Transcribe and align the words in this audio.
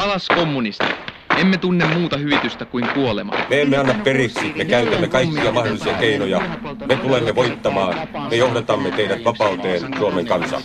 Alas 0.00 0.26
kommunistit. 0.28 0.96
Emme 1.38 1.58
tunne 1.58 1.86
muuta 1.94 2.16
hyvitystä 2.16 2.66
kuin 2.66 2.88
kuolema. 2.94 3.32
Me 3.50 3.60
emme 3.60 3.76
anna 3.76 3.94
periksi, 4.04 4.52
me 4.56 4.64
käytämme 4.64 5.08
kaikkia 5.08 5.52
mahdollisia 5.52 5.94
keinoja. 5.94 6.40
Me 6.88 6.96
tulemme 6.96 7.34
voittamaan, 7.34 8.08
me 8.30 8.36
johdatamme 8.36 8.90
teidät 8.90 9.24
vapauteen, 9.24 9.96
Suomen 9.98 10.26
kansa. 10.26 10.60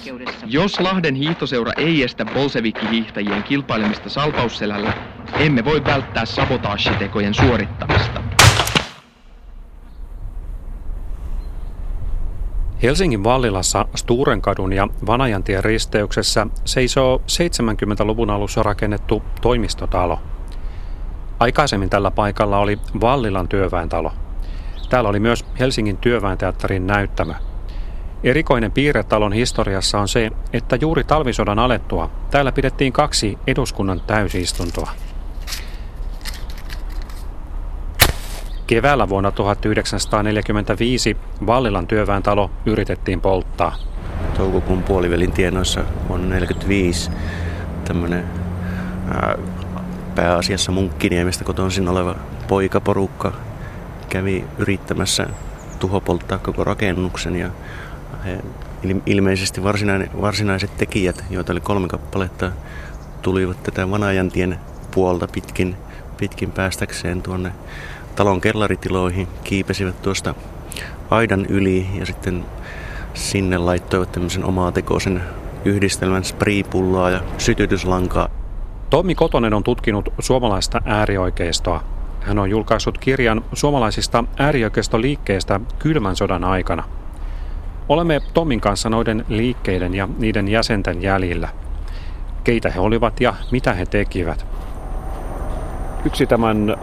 Jos 0.46 0.80
Lahden 0.80 1.16
hiihtoseura 1.16 1.72
ei 1.78 2.04
estä 2.04 2.26
bolsevikki-hiihtäjien 2.26 3.44
kilpailemista 3.44 4.10
salpausselällä, 4.10 4.94
emme 5.40 5.66
voi 5.66 5.86
välttää 5.86 6.26
sabotaashitekojen 6.26 7.34
suorittamista. 7.34 8.25
Helsingin 12.86 13.24
Vallilassa 13.24 13.86
Sturenkadun 13.96 14.74
ja 14.74 14.88
Vanajantien 15.08 15.64
risteyksessä 15.64 16.48
seisoo 16.66 17.22
70-luvun 17.32 18.30
alussa 18.30 18.64
rakennettu 18.64 19.24
toimistotalo. 19.42 20.20
Aikaisemmin 21.40 21.90
tällä 21.90 22.12
paikalla 22.12 22.58
oli 22.58 22.80
Vallilan 23.02 23.48
työväentalo. 23.48 24.12
Täällä 24.90 25.10
oli 25.10 25.20
myös 25.20 25.46
Helsingin 25.60 25.98
työväenteatterin 25.98 26.88
näyttämö. 26.88 27.34
Erikoinen 28.24 28.72
piirre 28.72 29.04
talon 29.04 29.34
historiassa 29.34 30.00
on 30.00 30.08
se, 30.08 30.32
että 30.54 30.78
juuri 30.82 31.04
talvisodan 31.04 31.60
alettua 31.60 32.12
täällä 32.32 32.52
pidettiin 32.52 32.94
kaksi 32.94 33.38
eduskunnan 33.48 34.02
täysistuntoa. 34.08 34.92
Keväällä 38.68 39.10
vuonna 39.10 39.32
1945 39.32 41.18
Vallilan 41.46 41.88
työväentalo 41.88 42.52
yritettiin 42.66 43.22
polttaa. 43.22 43.76
Toukokuun 44.38 44.84
puolivälin 44.84 45.32
tienoissa 45.32 45.82
vuonna 45.82 46.28
1945 46.28 47.12
tämmöinen 47.86 48.26
pääasiassa 50.16 50.72
Munkkiniemestä 50.72 51.44
kotoisin 51.44 51.88
oleva 51.88 52.16
poikaporukka 52.48 53.34
kävi 54.10 54.46
yrittämässä 54.58 55.28
tuhopolttaa 55.80 56.38
koko 56.38 56.64
rakennuksen 56.64 57.36
ja 57.36 57.50
he, 58.26 58.40
ilmeisesti 59.06 59.64
varsinaiset 60.22 60.78
tekijät, 60.78 61.24
joita 61.30 61.54
oli 61.54 61.62
kolme 61.62 61.88
kappaletta, 61.88 62.52
tulivat 63.22 63.64
tätä 63.64 63.92
Vanajantien 63.92 64.60
puolta 64.92 65.28
pitkin, 65.28 65.76
pitkin 66.18 66.52
päästäkseen 66.52 67.22
tuonne 67.22 67.52
talon 68.16 68.42
kellaritiloihin, 68.42 69.28
kiipesivät 69.44 70.02
tuosta 70.02 70.36
aidan 71.10 71.46
yli 71.46 71.88
ja 72.00 72.06
sitten 72.06 72.46
sinne 73.14 73.58
laittoivat 73.58 74.12
tämmöisen 74.12 74.46
omaa 74.46 74.72
tekoisen 74.72 75.24
yhdistelmän 75.66 76.24
spriipulloa 76.24 77.10
ja 77.10 77.22
sytytyslankaa. 77.38 78.30
Tommi 78.90 79.16
Kotonen 79.16 79.54
on 79.54 79.64
tutkinut 79.64 80.10
suomalaista 80.20 80.82
äärioikeistoa. 80.86 81.84
Hän 82.22 82.40
on 82.40 82.50
julkaissut 82.50 82.98
kirjan 82.98 83.46
suomalaisista 83.54 84.24
äärioikeistoliikkeistä 84.38 85.60
kylmän 85.80 86.16
sodan 86.16 86.44
aikana. 86.44 86.84
Olemme 87.90 88.22
Tommin 88.34 88.62
kanssa 88.62 88.90
noiden 88.90 89.26
liikkeiden 89.30 89.94
ja 89.94 90.08
niiden 90.18 90.48
jäsenten 90.48 91.02
jäljillä. 91.02 91.50
Keitä 92.44 92.70
he 92.70 92.80
olivat 92.80 93.22
ja 93.22 93.34
mitä 93.52 93.74
he 93.74 93.86
tekivät. 93.86 94.55
Yksi 96.06 96.28
tämän 96.28 96.76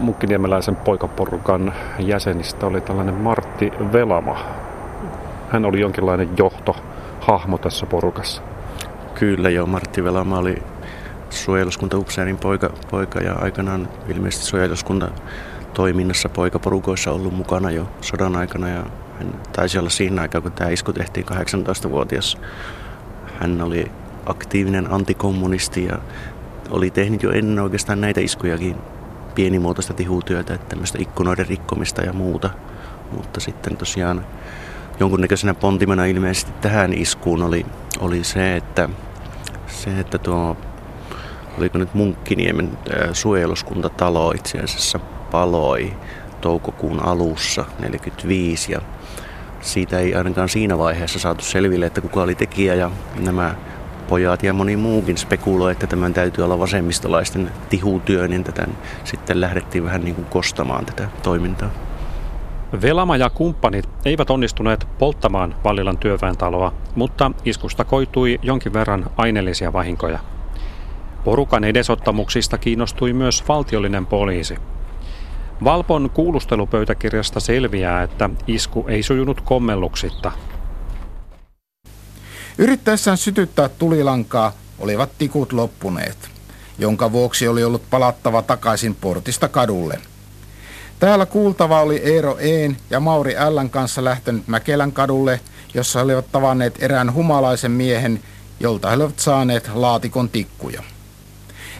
mukkiniemeläisen 0.00 0.76
poikaporukan 0.76 1.72
jäsenistä 1.98 2.66
oli 2.66 2.80
tällainen 2.80 3.14
Martti 3.14 3.72
Velama. 3.92 4.38
Hän 5.48 5.64
oli 5.64 5.80
jonkinlainen 5.80 6.28
johtohahmo 6.36 7.58
tässä 7.58 7.86
porukassa. 7.86 8.42
Kyllä 9.14 9.50
joo, 9.50 9.66
Martti 9.66 10.04
Velama 10.04 10.38
oli 10.38 10.62
suojeluskuntaupseerin 11.30 12.36
poika, 12.36 12.70
poika 12.90 13.20
ja 13.20 13.34
aikanaan 13.34 13.88
ilmeisesti 14.08 14.46
suojeluskunta 14.46 15.10
toiminnassa 15.74 16.28
poikaporukoissa 16.28 17.12
ollut 17.12 17.36
mukana 17.36 17.70
jo 17.70 17.88
sodan 18.00 18.36
aikana 18.36 18.68
ja 18.68 18.84
hän 19.18 19.40
taisi 19.52 19.78
olla 19.78 19.90
siinä 19.90 20.22
aikaa, 20.22 20.40
kun 20.40 20.52
tämä 20.52 20.70
isku 20.70 20.92
tehtiin 20.92 21.26
18-vuotias. 21.26 22.38
Hän 23.40 23.62
oli 23.62 23.90
aktiivinen 24.26 24.92
antikommunisti 24.92 25.84
ja 25.84 25.98
oli 26.70 26.90
tehnyt 26.90 27.22
jo 27.22 27.30
ennen 27.30 27.58
oikeastaan 27.58 28.00
näitä 28.00 28.20
iskujakin 28.20 28.76
pienimuotoista 29.34 29.94
tihutyötä, 29.94 30.54
että 30.54 30.66
tämmöistä 30.66 30.98
ikkunoiden 31.00 31.46
rikkomista 31.46 32.02
ja 32.02 32.12
muuta. 32.12 32.50
Mutta 33.12 33.40
sitten 33.40 33.76
tosiaan 33.76 34.26
jonkunnäköisenä 35.00 35.54
pontimena 35.54 36.04
ilmeisesti 36.04 36.52
tähän 36.60 36.92
iskuun 36.92 37.42
oli, 37.42 37.66
oli 38.00 38.24
se, 38.24 38.56
että, 38.56 38.88
se, 39.66 40.00
että 40.00 40.18
tuo, 40.18 40.56
oliko 41.58 41.78
nyt 41.78 41.94
Munkkiniemen 41.94 42.78
suojeluskuntatalo 43.12 44.32
itse 44.32 44.58
asiassa 44.58 44.98
paloi 45.30 45.92
toukokuun 46.40 47.04
alussa 47.04 47.64
45 47.78 48.72
ja 48.72 48.80
siitä 49.60 49.98
ei 49.98 50.14
ainakaan 50.14 50.48
siinä 50.48 50.78
vaiheessa 50.78 51.18
saatu 51.18 51.44
selville, 51.44 51.86
että 51.86 52.00
kuka 52.00 52.22
oli 52.22 52.34
tekijä 52.34 52.74
ja 52.74 52.90
nämä 53.20 53.54
pojat 54.08 54.42
ja 54.42 54.52
moni 54.52 54.76
muukin 54.76 55.18
spekuloi, 55.18 55.72
että 55.72 55.86
tämän 55.86 56.14
täytyy 56.14 56.44
olla 56.44 56.58
vasemmistolaisten 56.58 57.50
tihutyö, 57.70 58.28
niin 58.28 58.44
tätä 58.44 58.66
sitten 59.04 59.40
lähdettiin 59.40 59.84
vähän 59.84 60.04
niin 60.04 60.14
kuin 60.14 60.24
kostamaan 60.24 60.86
tätä 60.86 61.08
toimintaa. 61.22 61.70
Velama 62.82 63.16
ja 63.16 63.30
kumppanit 63.30 63.88
eivät 64.04 64.30
onnistuneet 64.30 64.86
polttamaan 64.98 65.54
Vallilan 65.64 65.98
työväentaloa, 65.98 66.72
mutta 66.94 67.30
iskusta 67.44 67.84
koitui 67.84 68.38
jonkin 68.42 68.72
verran 68.72 69.06
aineellisia 69.16 69.72
vahinkoja. 69.72 70.18
Porukan 71.24 71.64
edesottamuksista 71.64 72.58
kiinnostui 72.58 73.12
myös 73.12 73.44
valtiollinen 73.48 74.06
poliisi. 74.06 74.56
Valpon 75.64 76.10
kuulustelupöytäkirjasta 76.10 77.40
selviää, 77.40 78.02
että 78.02 78.30
isku 78.46 78.84
ei 78.88 79.02
sujunut 79.02 79.40
kommelluksitta. 79.40 80.32
Yrittäessään 82.58 83.18
sytyttää 83.18 83.68
tulilankaa 83.68 84.52
olivat 84.78 85.10
tikut 85.18 85.52
loppuneet, 85.52 86.30
jonka 86.78 87.12
vuoksi 87.12 87.48
oli 87.48 87.64
ollut 87.64 87.90
palattava 87.90 88.42
takaisin 88.42 88.94
portista 88.94 89.48
kadulle. 89.48 90.00
Täällä 90.98 91.26
kuultava 91.26 91.80
oli 91.80 91.96
Eero 91.96 92.38
Een 92.40 92.76
ja 92.90 93.00
Mauri 93.00 93.36
Ällän 93.36 93.70
kanssa 93.70 94.04
lähtenyt 94.04 94.48
Mäkelän 94.48 94.92
kadulle, 94.92 95.40
jossa 95.74 95.98
he 95.98 96.04
olivat 96.04 96.32
tavanneet 96.32 96.82
erään 96.82 97.14
humalaisen 97.14 97.70
miehen, 97.70 98.22
jolta 98.60 98.88
he 98.88 98.96
olivat 98.96 99.18
saaneet 99.18 99.70
laatikon 99.74 100.28
tikkuja. 100.28 100.82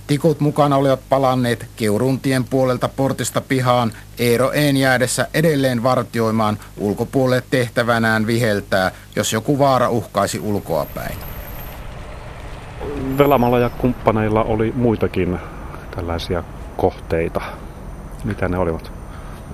Tikut 0.09 0.41
mukana 0.41 0.77
olivat 0.77 1.01
palanneet 1.09 1.67
Keuruntien 1.77 2.45
puolelta 2.45 2.89
portista 2.89 3.41
pihaan 3.41 3.93
Eero 4.19 4.51
Een 4.53 4.77
jäädessä 4.77 5.29
edelleen 5.35 5.83
vartioimaan 5.83 6.59
ulkopuolelle 6.77 7.43
tehtävänään 7.51 8.27
viheltää, 8.27 8.91
jos 9.17 9.33
joku 9.33 9.59
vaara 9.59 9.89
uhkaisi 9.91 10.41
ulkoapäin. 10.41 11.17
Velamalla 13.19 13.59
ja 13.59 13.71
kumppaneilla 13.71 14.45
oli 14.45 14.73
muitakin 14.77 15.39
tällaisia 15.97 16.45
kohteita. 16.77 17.41
Mitä 18.25 18.49
ne 18.49 18.59
olivat? 18.59 18.93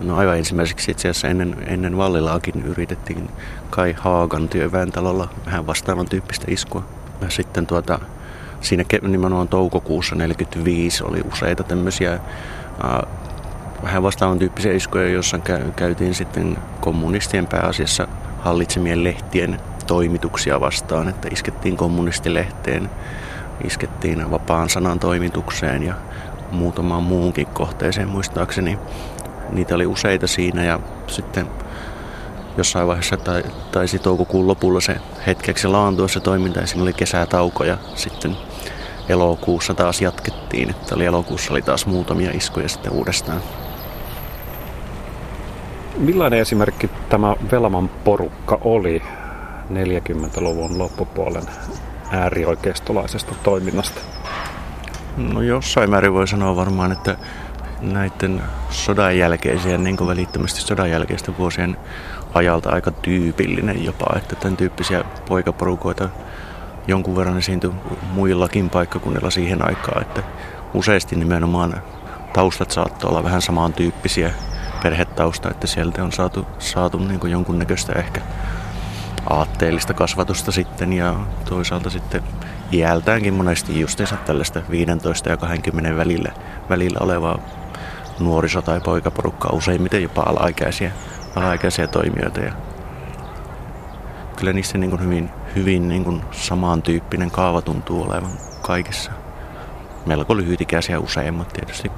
No 0.02 0.16
aivan 0.16 0.38
ensimmäiseksi 0.38 0.90
itse 0.90 1.08
asiassa 1.08 1.28
ennen, 1.28 1.56
ennen 1.66 1.96
Vallilaakin 1.96 2.62
yritettiin 2.62 3.30
Kai 3.70 3.94
Haagan 3.98 4.48
työväentalolla 4.48 5.28
vähän 5.46 5.66
vastaavan 5.66 6.06
tyyppistä 6.06 6.46
iskua. 6.48 6.84
Ja 7.20 7.30
sitten 7.30 7.66
tuota, 7.66 7.98
siinä 8.64 8.84
nimenomaan 9.02 9.48
toukokuussa 9.48 10.16
1945 10.16 11.04
oli 11.04 11.22
useita 11.32 11.62
tämmöisiä 11.62 12.18
vähän 13.82 14.02
vastaavan 14.02 14.38
tyyppisiä 14.38 14.72
iskuja, 14.72 15.08
joissa 15.08 15.38
käytiin 15.76 16.14
sitten 16.14 16.56
kommunistien 16.80 17.46
pääasiassa 17.46 18.08
hallitsemien 18.40 19.04
lehtien 19.04 19.60
toimituksia 19.86 20.60
vastaan, 20.60 21.08
että 21.08 21.28
iskettiin 21.32 21.76
kommunistilehteen, 21.76 22.90
iskettiin 23.64 24.30
vapaan 24.30 24.70
sanan 24.70 24.98
toimitukseen 24.98 25.82
ja 25.82 25.94
muutamaan 26.50 27.02
muuhunkin 27.02 27.46
kohteeseen 27.46 28.08
muistaakseni. 28.08 28.78
Niitä 29.52 29.74
oli 29.74 29.86
useita 29.86 30.26
siinä 30.26 30.64
ja 30.64 30.80
sitten 31.06 31.46
jossain 32.56 32.86
vaiheessa 32.86 33.16
taisi 33.72 33.98
toukokuun 33.98 34.46
lopulla 34.46 34.80
se 34.80 34.96
hetkeksi 35.26 35.68
laantua 35.68 36.08
se 36.08 36.20
toiminta 36.20 36.60
ja 36.60 36.66
siinä 36.66 36.82
oli 36.82 36.92
kesätauko 36.92 37.64
ja 37.64 37.78
sitten 37.94 38.36
elokuussa 39.08 39.74
taas 39.74 40.00
jatkettiin, 40.00 40.70
että 40.70 40.94
oli 40.94 41.04
elokuussa 41.04 41.52
oli 41.52 41.62
taas 41.62 41.86
muutamia 41.86 42.30
iskuja 42.30 42.68
sitten 42.68 42.92
uudestaan. 42.92 43.40
Millainen 45.96 46.40
esimerkki 46.40 46.90
tämä 47.08 47.36
Velman 47.52 47.88
porukka 47.88 48.58
oli 48.60 49.02
40-luvun 49.70 50.78
loppupuolen 50.78 51.42
äärioikeistolaisesta 52.10 53.34
toiminnasta? 53.42 54.00
No 55.16 55.42
jossain 55.42 55.90
määrin 55.90 56.14
voi 56.14 56.28
sanoa 56.28 56.56
varmaan, 56.56 56.92
että 56.92 57.16
näiden 57.80 58.42
sodan 58.70 59.18
jälkeisiä, 59.18 59.78
niin 59.78 59.96
kuin 59.96 60.08
välittömästi 60.08 60.60
sodan 60.60 60.90
jälkeistä 60.90 61.32
vuosien 61.38 61.76
ajalta 62.34 62.70
aika 62.70 62.90
tyypillinen 62.90 63.84
jopa, 63.84 64.06
että 64.16 64.36
tämän 64.36 64.56
tyyppisiä 64.56 65.04
poikaporukoita 65.28 66.08
jonkun 66.88 67.16
verran 67.16 67.38
esiintyi 67.38 67.70
muillakin 68.12 68.70
paikkakunnilla 68.70 69.30
siihen 69.30 69.68
aikaan, 69.68 70.02
että 70.02 70.22
useasti 70.74 71.16
nimenomaan 71.16 71.82
taustat 72.32 72.70
saattoi 72.70 73.10
olla 73.10 73.24
vähän 73.24 73.42
samantyyppisiä 73.42 74.30
perhetausta, 74.82 75.50
että 75.50 75.66
sieltä 75.66 76.04
on 76.04 76.12
saatu, 76.12 76.46
saatu 76.58 76.98
niin 76.98 77.20
kuin 77.20 77.32
jonkunnäköistä 77.32 77.92
ehkä 77.92 78.20
aatteellista 79.30 79.94
kasvatusta 79.94 80.52
sitten 80.52 80.92
ja 80.92 81.14
toisaalta 81.44 81.90
sitten 81.90 82.22
iältäänkin 82.72 83.34
monesti 83.34 83.80
justiinsa 83.80 84.16
tällaista 84.16 84.62
15 84.70 85.28
ja 85.28 85.36
20 85.36 85.96
välillä, 85.96 86.32
välillä 86.68 86.98
olevaa 87.00 87.38
nuoriso- 88.18 88.62
tai 88.62 88.80
poikaporukkaa, 88.80 89.52
useimmiten 89.52 90.02
jopa 90.02 90.22
alaikäisiä, 90.22 90.92
alaikäisiä 91.36 91.86
toimijoita. 91.86 92.40
Ja 92.40 92.52
kyllä 94.36 94.52
niissä 94.52 94.78
niin 94.78 95.00
hyvin, 95.00 95.30
hyvin 95.56 95.88
niin 95.88 96.04
kuin 96.04 96.22
samantyyppinen 96.30 97.30
kaava 97.30 97.62
tuntuu 97.62 98.02
olevan 98.02 98.32
kaikissa. 98.62 99.12
Melko 100.06 100.36
lyhytikäisiä 100.36 101.00
useimmat 101.00 101.48
tietysti. 101.48 101.90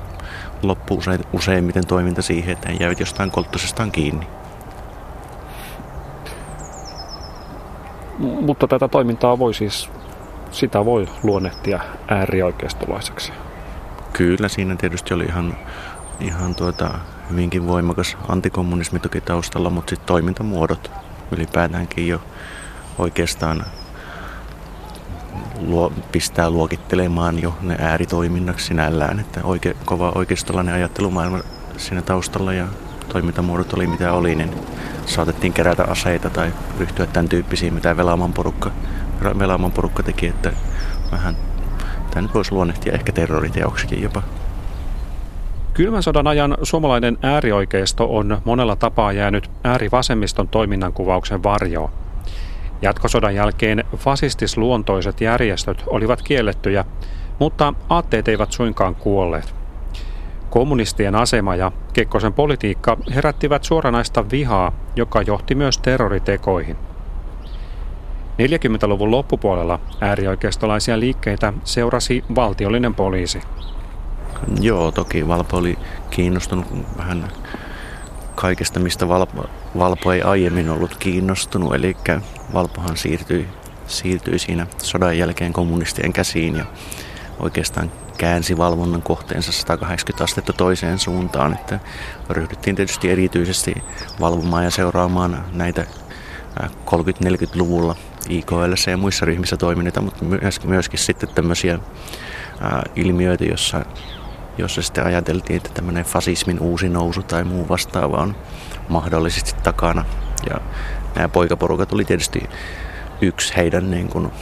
Loppuu 0.62 0.98
usein, 0.98 1.20
useimmiten 1.32 1.86
toiminta 1.86 2.22
siihen, 2.22 2.52
että 2.52 2.68
he 2.68 2.76
jäävät 2.80 3.00
jostain 3.00 3.30
kolttosestaan 3.30 3.92
kiinni. 3.92 4.26
Mutta 8.18 8.68
tätä 8.68 8.88
toimintaa 8.88 9.38
voi 9.38 9.54
siis, 9.54 9.90
sitä 10.50 10.84
voi 10.84 11.08
luonnehtia 11.22 11.80
äärioikeistolaiseksi. 12.08 13.32
Kyllä, 14.12 14.48
siinä 14.48 14.76
tietysti 14.76 15.14
oli 15.14 15.24
ihan, 15.24 15.54
ihan 16.20 16.54
tuota, 16.54 16.90
hyvinkin 17.30 17.66
voimakas 17.66 18.16
antikommunismi 18.28 18.98
toki 18.98 19.20
taustalla, 19.20 19.70
mutta 19.70 19.90
sitten 19.90 20.06
toimintamuodot 20.06 20.90
ylipäätäänkin 21.30 22.08
jo 22.08 22.20
oikeastaan 22.98 23.64
luo, 25.60 25.92
pistää 26.12 26.50
luokittelemaan 26.50 27.42
jo 27.42 27.54
ne 27.62 27.76
ääritoiminnaksi 27.78 28.66
sinällään, 28.66 29.20
että 29.20 29.40
oike, 29.44 29.76
kova 29.84 30.12
oikeistolainen 30.14 30.74
ajattelumaailma 30.74 31.38
siinä 31.76 32.02
taustalla 32.02 32.52
ja 32.52 32.66
toimintamuodot 33.08 33.72
oli 33.72 33.86
mitä 33.86 34.12
oli, 34.12 34.34
niin 34.34 34.54
saatettiin 35.06 35.52
kerätä 35.52 35.84
aseita 35.84 36.30
tai 36.30 36.52
ryhtyä 36.78 37.06
tämän 37.06 37.28
tyyppisiin, 37.28 37.74
mitä 37.74 37.96
Velaaman 37.96 38.32
porukka, 38.32 38.70
Velaaman 39.38 39.72
porukka 39.72 40.02
teki, 40.02 40.26
että 40.26 40.52
vähän 41.12 41.36
tämä 42.10 42.22
nyt 42.22 42.34
voisi 42.34 42.52
luonnehtia 42.52 42.92
ehkä 42.92 43.12
terroriteoksikin 43.12 44.02
jopa. 44.02 44.22
Kylmän 45.74 46.02
sodan 46.02 46.26
ajan 46.26 46.58
suomalainen 46.62 47.18
äärioikeisto 47.22 48.16
on 48.16 48.40
monella 48.44 48.76
tapaa 48.76 49.12
jäänyt 49.12 49.50
äärivasemmiston 49.64 50.48
toiminnan 50.48 50.92
kuvauksen 50.92 51.42
varjoon. 51.42 52.05
Jatkosodan 52.82 53.34
jälkeen 53.34 53.84
fasistisluontoiset 53.96 55.20
järjestöt 55.20 55.84
olivat 55.86 56.22
kiellettyjä, 56.22 56.84
mutta 57.38 57.74
aatteet 57.88 58.28
eivät 58.28 58.52
suinkaan 58.52 58.94
kuolleet. 58.94 59.54
Kommunistien 60.50 61.14
asema 61.14 61.56
ja 61.56 61.72
Kekkosen 61.92 62.32
politiikka 62.32 62.96
herättivät 63.14 63.64
suoranaista 63.64 64.30
vihaa, 64.30 64.72
joka 64.96 65.22
johti 65.22 65.54
myös 65.54 65.78
terroritekoihin. 65.78 66.76
40-luvun 68.38 69.10
loppupuolella 69.10 69.80
äärioikeistolaisia 70.00 71.00
liikkeitä 71.00 71.52
seurasi 71.64 72.24
valtiollinen 72.34 72.94
poliisi. 72.94 73.40
Joo, 74.60 74.92
toki 74.92 75.28
Valpo 75.28 75.56
oli 75.56 75.78
kiinnostunut 76.10 76.66
vähän 76.98 77.28
kaikesta, 78.34 78.80
mistä 78.80 79.08
Valpo, 79.08 79.44
Valpo 79.78 80.12
ei 80.12 80.22
aiemmin 80.22 80.70
ollut 80.70 80.96
kiinnostunut. 80.96 81.74
Eli 81.74 81.96
Valpohan 82.54 82.96
siirtyi, 82.96 83.48
siirtyi 83.86 84.38
siinä 84.38 84.66
sodan 84.82 85.18
jälkeen 85.18 85.52
kommunistien 85.52 86.12
käsiin 86.12 86.56
ja 86.56 86.64
oikeastaan 87.38 87.92
käänsi 88.18 88.58
valvonnan 88.58 89.02
kohteensa 89.02 89.52
180 89.52 90.24
astetta 90.24 90.52
toiseen 90.52 90.98
suuntaan. 90.98 91.52
Että 91.52 91.80
ryhdyttiin 92.30 92.76
tietysti 92.76 93.10
erityisesti 93.10 93.74
valvomaan 94.20 94.64
ja 94.64 94.70
seuraamaan 94.70 95.44
näitä 95.52 95.86
30-40-luvulla 96.60 97.96
IKL 98.28 98.90
ja 98.90 98.96
muissa 98.96 99.26
ryhmissä 99.26 99.56
toimineita, 99.56 100.00
mutta 100.00 100.24
myöskin 100.64 100.98
sitten 100.98 101.28
tämmöisiä 101.28 101.78
ilmiöitä, 102.96 103.44
jossa 103.44 103.84
jossa 104.58 104.82
sitten 104.82 105.06
ajateltiin, 105.06 105.56
että 105.56 105.70
tämmöinen 105.74 106.04
fasismin 106.04 106.60
uusi 106.60 106.88
nousu 106.88 107.22
tai 107.22 107.44
muu 107.44 107.68
vastaava 107.68 108.16
on 108.16 108.36
mahdollisesti 108.88 109.54
takana. 109.62 110.04
Ja 110.50 110.60
nämä 111.14 111.28
poikaporukat 111.28 111.92
oli 111.92 112.04
tietysti 112.04 112.42
yksi 113.20 113.56
heidän 113.56 113.90
niin 113.90 114.08
kuin 114.08 114.32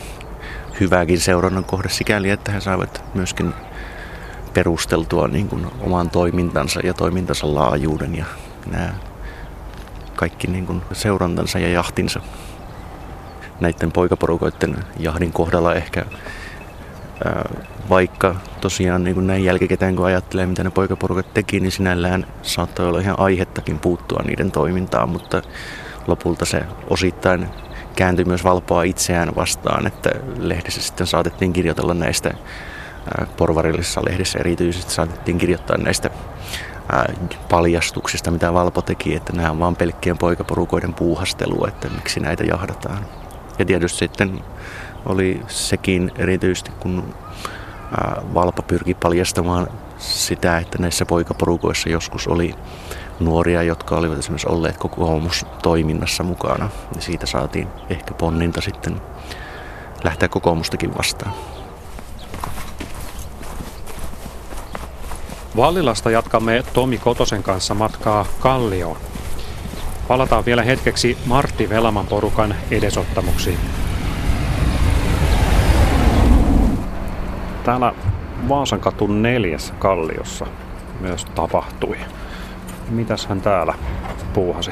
hyväkin 0.81 1.21
seurannan 1.21 1.65
kohde 1.65 1.89
sikäli, 1.89 2.31
että 2.31 2.53
he 2.53 2.61
saivat 2.61 3.05
myöskin 3.15 3.55
perusteltua 4.55 5.29
niin 5.29 5.49
kuin 5.49 5.67
oman 5.81 6.11
toimintansa 6.11 6.81
ja 6.81 6.95
toimintansa 6.95 7.55
laajuuden 7.55 8.17
ja 8.17 8.25
nämä 8.67 8.95
kaikki 10.17 10.47
niin 10.47 10.67
kuin 10.67 10.83
seurantansa 10.93 11.59
ja 11.59 11.69
jahtinsa. 11.69 12.21
Näiden 13.61 13.93
poikaporukoiden 13.93 14.77
jahdin 14.99 15.33
kohdalla 15.33 15.75
ehkä 15.75 16.05
vaikka 17.89 18.35
tosiaan 18.61 19.05
niin 19.05 19.15
kuin 19.15 19.27
näin 19.27 19.45
jälkikäteen 19.45 19.97
kun 19.97 20.07
ajattelee, 20.07 20.47
mitä 20.47 20.65
ne 20.65 20.71
poikaporukat 20.71 21.35
teki, 21.35 21.61
niin 21.61 21.73
sinällään 21.73 22.27
saattoi 22.43 22.89
olla 22.89 23.01
ihan 23.01 23.19
aihettakin 23.19 23.79
puuttua 23.79 24.23
niiden 24.27 24.51
toimintaan, 24.51 25.09
mutta 25.09 25.43
lopulta 26.07 26.45
se 26.45 26.63
osittain 26.91 27.49
kääntyi 27.97 28.25
myös 28.25 28.45
valpoa 28.45 28.83
itseään 28.83 29.35
vastaan, 29.37 29.87
että 29.87 30.11
lehdessä 30.39 30.83
sitten 30.83 31.07
saatettiin 31.07 31.53
kirjoitella 31.53 31.95
näistä 31.95 32.35
porvarillisessa 33.37 34.05
lehdessä 34.05 34.39
erityisesti 34.39 34.93
saatettiin 34.93 35.39
kirjoittaa 35.39 35.77
näistä 35.77 36.11
paljastuksista, 37.49 38.31
mitä 38.31 38.53
Valpo 38.53 38.83
teki, 38.83 39.15
että 39.17 39.33
nämä 39.33 39.51
on 39.51 39.59
vain 39.59 39.77
pelkkien 39.77 40.19
poikaporukoiden 40.19 40.95
puuhastelua, 40.95 41.69
että 41.69 41.89
miksi 41.89 42.21
näitä 42.21 42.45
jahdataan. 42.45 43.07
Ja 43.59 43.65
tietysti 43.65 43.99
sitten 43.99 44.41
oli 45.07 45.41
sekin 45.47 46.13
erityisesti, 46.17 46.71
kun 46.81 47.15
Valpa 48.35 48.63
pyrki 48.63 48.95
paljastamaan 48.95 49.69
sitä, 49.99 50.59
että 50.59 50.79
näissä 50.79 51.07
poikaporukoissa 51.07 51.89
joskus 51.89 52.27
oli 52.27 52.55
nuoria, 53.21 53.63
jotka 53.63 53.97
olivat 53.97 54.19
esimerkiksi 54.19 54.49
olleet 54.49 54.77
kokoomustoiminnassa 54.77 56.23
mukana. 56.23 56.69
Ja 56.95 57.01
siitä 57.01 57.27
saatiin 57.27 57.69
ehkä 57.91 58.15
ponninta 58.15 58.61
sitten 58.61 59.01
lähteä 60.05 60.29
kokoomustakin 60.29 60.99
vastaan. 60.99 61.33
Vallilasta 65.57 66.11
jatkamme 66.11 66.65
Tomi 66.73 66.99
Kotosen 66.99 67.43
kanssa 67.43 67.75
matkaa 67.75 68.27
Kallioon. 68.41 68.97
Palataan 70.09 70.45
vielä 70.45 70.63
hetkeksi 70.63 71.19
Martti 71.27 71.69
Velaman 71.69 72.07
porukan 72.07 72.55
edesottamuksiin. 72.71 73.59
Täällä 77.65 77.93
Vaasankatun 78.49 79.23
neljäs 79.23 79.75
kalliossa 79.79 80.47
myös 81.01 81.25
tapahtui. 81.25 81.97
Mitäs 82.91 83.27
hän 83.27 83.41
täällä 83.41 83.75
puuhasi? 84.33 84.71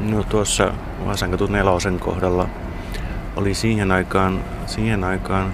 No 0.00 0.22
tuossa 0.22 0.72
Vaasankatun 1.06 1.52
nelosen 1.52 2.00
kohdalla 2.00 2.48
oli 3.36 3.54
siihen 3.54 3.92
aikaan, 3.92 4.40
siihen 4.66 5.04
aikaan 5.04 5.52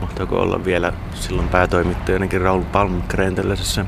mahtaako 0.00 0.36
olla 0.36 0.64
vielä 0.64 0.92
silloin 1.14 1.48
päätoimittajanakin 1.48 2.40
Raul 2.40 2.62
Palmgren 2.72 3.34
tällaisessa 3.34 3.84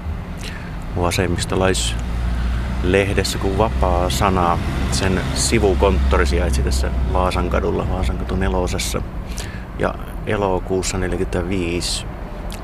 vasemmistolaislehdessä 0.96 3.38
kuin 3.38 3.58
Vapaa 3.58 4.10
Sana. 4.10 4.58
Sen 4.90 5.20
sivukonttori 5.34 6.26
sijaitsi 6.26 6.62
tässä 6.62 6.90
Vaasankadulla, 7.12 7.86
Vaasankatu 7.90 8.36
nelosessa. 8.36 9.02
Ja 9.78 9.94
elokuussa 10.26 10.98
1945 10.98 12.06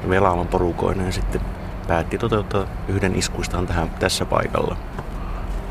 Velaaman 0.09 0.49
porukoinen 0.49 1.13
sitten 1.13 1.41
päätti 1.89 2.19
toteuttaa 2.19 2.67
yhden 2.89 3.17
iskuistaan 3.17 3.67
tähän, 3.67 3.91
tässä 3.91 4.25
paikalla. 4.25 4.77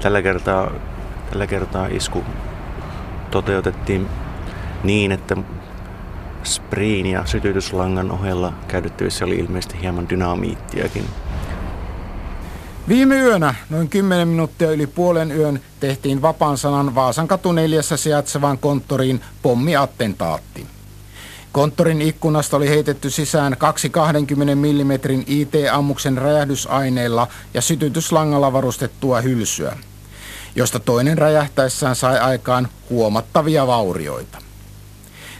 Tällä 0.01 0.21
kertaa, 0.21 0.71
tällä 1.29 1.47
kertaa 1.47 1.87
isku 1.87 2.23
toteutettiin 3.31 4.07
niin, 4.83 5.11
että 5.11 5.37
spriin 6.43 7.05
ja 7.05 7.25
sytytyslangan 7.25 8.11
ohella 8.11 8.53
käytettävissä 8.67 9.25
oli 9.25 9.35
ilmeisesti 9.35 9.81
hieman 9.81 10.09
dynamiittiakin. 10.09 11.05
Viime 12.87 13.19
yönä, 13.19 13.55
noin 13.69 13.89
10 13.89 14.27
minuuttia 14.27 14.71
yli 14.71 14.87
puolen 14.87 15.31
yön, 15.31 15.59
tehtiin 15.79 16.21
vapaan 16.21 16.57
sanan 16.57 16.95
Vaasan 16.95 17.27
katu 17.27 17.51
neljässä 17.51 17.97
sijaitsevaan 17.97 18.57
konttoriin 18.57 19.21
pommiattentaatti. 19.41 20.78
Konttorin 21.51 22.01
ikkunasta 22.01 22.57
oli 22.57 22.69
heitetty 22.69 23.09
sisään 23.09 23.57
kaksi 23.57 23.89
20 23.89 24.55
mm 24.55 24.91
IT-ammuksen 25.27 26.17
räjähdysaineilla 26.17 27.27
ja 27.53 27.61
sytytyslangalla 27.61 28.53
varustettua 28.53 29.21
hylsyä, 29.21 29.77
josta 30.55 30.79
toinen 30.79 31.17
räjähtäessään 31.17 31.95
sai 31.95 32.19
aikaan 32.19 32.67
huomattavia 32.89 33.67
vaurioita. 33.67 34.37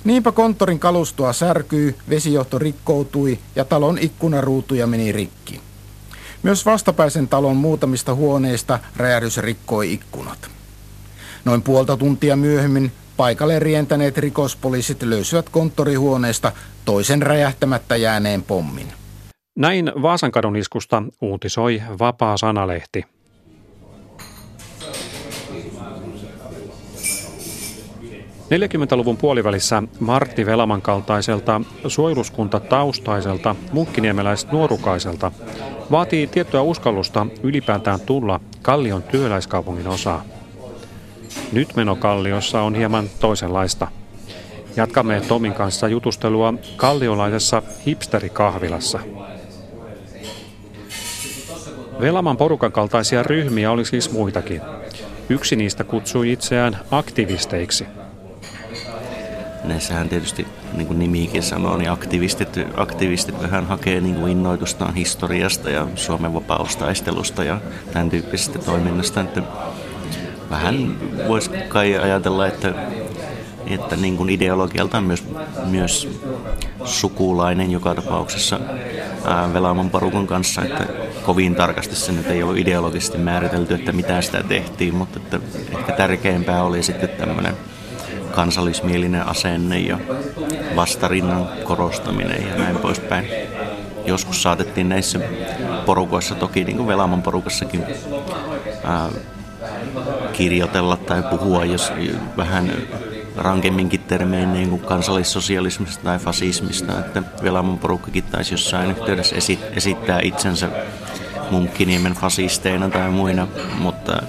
Niinpä 0.04 0.32
konttorin 0.32 0.80
kalustoa 0.80 1.34
särkyy, 1.34 1.96
vesijohto 2.10 2.60
rikkoutui 2.60 3.40
ja 3.56 3.66
talon 3.66 3.98
ikkunaruutuja 3.98 4.88
meni 4.88 5.12
rikki. 5.12 5.62
Myös 6.44 6.66
vastapäisen 6.66 7.28
talon 7.28 7.56
muutamista 7.58 8.16
huoneista 8.16 8.80
räjähdys 8.96 9.38
rikkoi 9.38 9.94
ikkunat. 9.94 10.50
Noin 11.46 11.62
puolta 11.62 11.98
tuntia 11.98 12.36
myöhemmin 12.36 12.92
paikalle 13.20 13.60
rientäneet 13.60 14.18
rikospoliisit 14.18 15.04
löysivät 15.04 15.50
konttorihuoneesta 15.50 16.52
toisen 16.86 17.22
räjähtämättä 17.22 17.96
jääneen 17.96 18.44
pommin. 18.44 18.88
Näin 19.56 19.92
Vaasankadun 20.02 20.56
iskusta 20.56 21.04
uutisoi 21.22 21.82
Vapaa 22.00 22.38
Sanalehti. 22.38 23.06
Neljäkymmentäluvun 28.50 29.18
puolivälissä 29.18 29.84
Martti 30.00 30.46
Velaman 30.46 30.82
kaltaiselta 30.82 31.62
suojeluskunta 31.88 32.60
taustaiselta 32.60 33.56
nuorukaiselta 34.52 35.32
vaatii 35.92 36.28
tiettyä 36.28 36.62
uskallusta 36.62 37.28
ylipäätään 37.44 38.00
tulla 38.00 38.40
Kallion 38.62 39.04
työläiskaupungin 39.04 39.88
osaa. 39.88 40.39
Nyt 41.52 41.76
meno 41.76 41.96
Kalliossa 41.96 42.62
on 42.62 42.76
hieman 42.76 43.10
toisenlaista. 43.20 43.88
Jatkamme 44.76 45.22
Tomin 45.22 45.54
kanssa 45.54 45.88
jutustelua 45.88 46.54
kalliolaisessa 46.76 47.62
hipsterikahvilassa. 47.86 49.00
Velaman 52.02 52.38
porukan 52.38 52.72
kaltaisia 52.72 53.24
ryhmiä 53.24 53.72
oli 53.72 53.86
siis 53.86 54.12
muitakin. 54.12 54.62
Yksi 55.30 55.56
niistä 55.56 55.84
kutsui 55.84 56.32
itseään 56.32 56.80
aktivisteiksi. 56.92 57.86
Näissähän 59.64 60.10
tietysti, 60.10 60.48
niin 60.74 60.88
kuin 60.88 61.00
nimiikin 61.00 61.44
sanoo, 61.44 61.78
niin 61.78 61.92
aktivistit, 61.92 62.60
aktivistit 62.78 63.42
vähän 63.42 63.66
hakee 63.66 64.02
niin 64.02 64.16
kuin 64.16 64.32
innoitustaan 64.32 64.94
historiasta 64.94 65.70
ja 65.70 65.88
Suomen 65.96 66.34
vapaustaistelusta 66.34 67.44
ja 67.44 67.62
tämän 67.94 68.10
tyyppisestä 68.10 68.60
toiminnasta. 68.60 69.22
Että 69.22 69.42
vähän 70.50 70.98
voisi 71.28 71.50
kai 71.68 71.98
ajatella, 71.98 72.48
että, 72.48 72.74
että 73.68 73.96
niin 73.96 74.18
kuin 74.18 74.30
ideologialta 74.30 75.02
myös, 75.02 75.24
myös 75.66 76.08
sukulainen 76.84 77.72
joka 77.72 77.96
tapauksessa 77.96 78.60
ää, 79.26 79.54
Velaamon 79.54 79.90
porukon 79.90 80.28
kanssa, 80.28 80.62
että 80.62 80.84
kovin 81.24 81.56
tarkasti 81.56 81.96
se 81.96 82.12
nyt 82.12 82.28
ei 82.28 82.44
ollut 82.44 82.58
ideologisesti 82.58 83.18
määritelty, 83.18 83.74
että 83.74 83.92
mitä 83.92 84.22
sitä 84.22 84.44
tehtiin, 84.44 84.96
mutta 84.96 85.20
että 85.20 85.40
ehkä 85.78 85.92
tärkeämpää 85.92 86.64
oli 86.64 86.84
sitten 86.84 87.10
tämmöinen 87.10 87.54
kansallismielinen 88.32 89.28
asenne 89.28 89.80
ja 89.80 90.00
vastarinnan 90.76 91.50
korostaminen 91.64 92.48
ja 92.48 92.56
näin 92.56 92.78
poispäin. 92.78 93.26
Joskus 94.06 94.44
saatettiin 94.44 94.90
näissä 94.90 95.20
porukoissa, 95.86 96.36
toki 96.36 96.64
niin 96.64 96.78
kuin 96.78 96.88
Velaamon 96.88 97.22
porukassakin, 97.22 97.84
ää, 98.84 99.10
kirjoitella 100.40 100.98
tai 100.98 101.24
puhua, 101.24 101.66
jos 101.66 101.92
vähän 102.38 102.72
rankemminkin 103.38 104.00
termein 104.00 104.54
niin 104.54 104.70
kuin 104.70 104.82
kansallissosialismista 104.82 106.04
tai 106.04 106.20
fasismista, 106.20 107.00
että 107.00 107.24
Velamon 107.44 107.78
porukkakin 107.78 108.24
taisi 108.24 108.54
jossain 108.54 108.92
yhteydessä 108.92 109.36
esittää 109.76 110.20
itsensä 110.24 110.70
Munkkiniemen 111.52 112.14
fasisteina 112.14 112.90
tai 112.90 113.10
muina, 113.10 113.48
mutta 113.80 114.24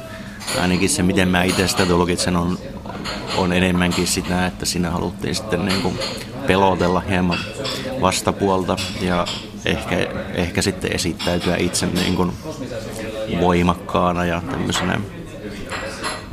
ainakin 0.60 0.88
se, 0.88 1.02
miten 1.02 1.28
mä 1.28 1.42
itse 1.42 1.68
sitä 1.68 1.86
tulkitsen, 1.86 2.36
on, 2.36 2.58
on 3.36 3.52
enemmänkin 3.52 4.06
sitä, 4.06 4.46
että 4.46 4.66
siinä 4.66 4.90
haluttiin 4.90 5.34
sitten 5.34 5.64
niin 5.64 5.82
kuin 5.82 5.98
pelotella 6.46 7.00
hieman 7.00 7.38
vastapuolta 8.00 8.76
ja 9.00 9.26
ehkä, 9.64 9.96
ehkä 10.34 10.62
sitten 10.62 10.94
esittäytyä 10.94 11.56
itse 11.56 11.86
niin 11.86 12.16
kuin 12.16 12.32
voimakkaana 13.40 14.24
ja 14.24 14.42
tämmöisenä 14.50 15.00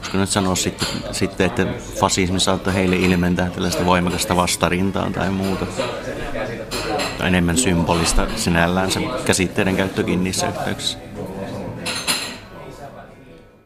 voisiko 0.07 0.17
nyt 0.17 0.29
sanoa 0.29 0.55
sitten, 0.55 0.87
sitten 1.11 1.45
että 1.45 1.65
fasismi 1.99 2.39
saattaa 2.39 2.73
heille 2.73 2.95
ilmentää 2.95 3.49
tällaista 3.49 3.85
voimakasta 3.85 4.35
vastarintaa 4.35 5.11
tai 5.11 5.29
muuta. 5.29 5.65
Tai 7.17 7.27
enemmän 7.27 7.57
symbolista 7.57 8.27
sinällään 8.35 8.91
se 8.91 8.99
käsitteiden 9.25 9.75
käyttökin 9.75 10.23
niissä 10.23 10.47
yhteyksissä. 10.47 10.97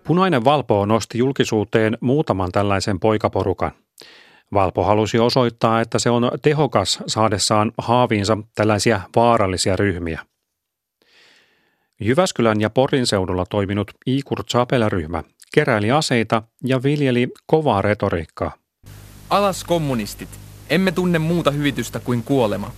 Punainen 0.04 0.44
Valpo 0.44 0.86
nosti 0.86 1.18
julkisuuteen 1.18 1.98
muutaman 2.02 2.52
tällaisen 2.52 3.00
poikaporukan. 3.00 3.72
Valpo 4.54 4.84
halusi 4.84 5.20
osoittaa, 5.20 5.82
että 5.82 6.00
se 6.00 6.10
on 6.10 6.32
tehokas 6.42 7.00
saadessaan 7.08 7.72
haaviinsa 7.78 8.38
tällaisia 8.56 9.02
vaarallisia 9.16 9.76
ryhmiä. 9.76 10.26
Jyväskylän 12.00 12.62
ja 12.62 12.70
Porin 12.70 13.08
seudulla 13.08 13.46
toiminut 13.46 13.92
Iikur 14.08 14.44
Chapel-ryhmä 14.44 15.24
keräili 15.53 15.91
aseita 15.91 16.43
ja 16.63 16.84
viljeli 16.84 17.27
kovaa 17.46 17.81
retoriikkaa. 17.81 18.51
Alas 19.29 19.63
kommunistit, 19.63 20.29
emme 20.70 20.91
tunne 20.91 21.20
muuta 21.20 21.51
hyvitystä 21.51 22.00
kuin 22.00 22.24
kuolema. 22.24 22.72